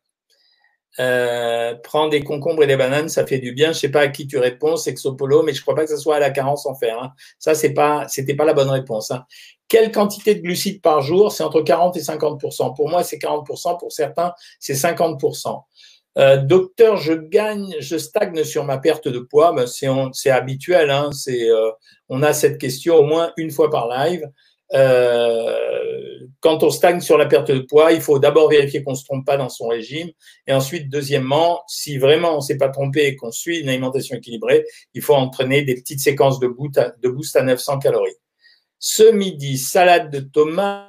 Euh, 0.99 1.75
prends 1.83 2.07
des 2.07 2.23
concombres 2.23 2.63
et 2.63 2.67
des 2.67 2.75
bananes, 2.75 3.07
ça 3.07 3.25
fait 3.27 3.37
du 3.37 3.51
bien. 3.51 3.71
Je 3.71 3.79
sais 3.79 3.91
pas 3.91 4.01
à 4.01 4.07
qui 4.07 4.25
tu 4.25 4.37
réponds, 4.39 4.77
Sexopolo, 4.77 5.43
mais 5.43 5.53
je 5.53 5.61
crois 5.61 5.75
pas 5.75 5.83
que 5.83 5.91
ce 5.91 5.97
soit 5.97 6.15
à 6.15 6.19
la 6.19 6.31
carence 6.31 6.65
en 6.65 6.73
fer. 6.73 6.97
Hein. 6.99 7.11
Ça, 7.37 7.53
c'est 7.53 7.73
pas, 7.73 8.07
c'était 8.07 8.33
pas 8.33 8.45
la 8.45 8.53
bonne 8.53 8.69
réponse. 8.69 9.11
Hein. 9.11 9.25
Quelle 9.67 9.91
quantité 9.91 10.35
de 10.35 10.41
glucides 10.41 10.81
par 10.81 11.01
jour? 11.01 11.31
C'est 11.31 11.43
entre 11.43 11.61
40 11.61 11.97
et 11.97 12.01
50 12.01 12.41
Pour 12.75 12.89
moi, 12.89 13.03
c'est 13.03 13.19
40 13.19 13.45
Pour 13.45 13.91
certains, 13.91 14.33
c'est 14.59 14.75
50 14.75 15.21
euh, 16.17 16.37
docteur, 16.37 16.97
je 16.97 17.13
gagne, 17.13 17.75
je 17.79 17.95
stagne 17.95 18.43
sur 18.43 18.63
ma 18.63 18.79
perte 18.79 19.07
de 19.07 19.19
poids. 19.19 19.53
Ben, 19.53 19.67
c'est 19.67 20.29
habituel. 20.31 20.89
Hein, 20.89 21.11
euh, 21.27 21.71
on 22.09 22.23
a 22.23 22.33
cette 22.33 22.57
question 22.57 22.95
au 22.95 23.03
moins 23.03 23.33
une 23.37 23.51
fois 23.51 23.69
par 23.69 23.87
live. 23.87 24.27
Euh, 24.73 25.55
quand 26.39 26.63
on 26.63 26.69
stagne 26.69 27.01
sur 27.01 27.17
la 27.17 27.27
perte 27.27 27.51
de 27.51 27.59
poids, 27.59 27.93
il 27.93 28.01
faut 28.01 28.19
d'abord 28.19 28.49
vérifier 28.49 28.83
qu'on 28.83 28.91
ne 28.91 28.97
se 28.97 29.05
trompe 29.05 29.25
pas 29.25 29.37
dans 29.37 29.49
son 29.49 29.67
régime. 29.67 30.09
Et 30.47 30.53
ensuite, 30.53 30.89
deuxièmement, 30.89 31.61
si 31.67 31.97
vraiment 31.97 32.33
on 32.33 32.37
ne 32.37 32.41
s'est 32.41 32.57
pas 32.57 32.69
trompé 32.69 33.05
et 33.05 33.15
qu'on 33.15 33.31
suit 33.31 33.59
une 33.59 33.69
alimentation 33.69 34.17
équilibrée, 34.17 34.65
il 34.93 35.01
faut 35.03 35.13
entraîner 35.13 35.61
des 35.61 35.75
petites 35.75 35.99
séquences 35.99 36.39
de 36.39 36.47
boost 36.47 36.77
à, 36.79 36.93
de 37.01 37.09
boost 37.09 37.35
à 37.35 37.43
900 37.43 37.79
calories. 37.79 38.17
Ce 38.79 39.11
midi, 39.11 39.57
salade 39.57 40.11
de 40.11 40.19
tomates 40.19 40.86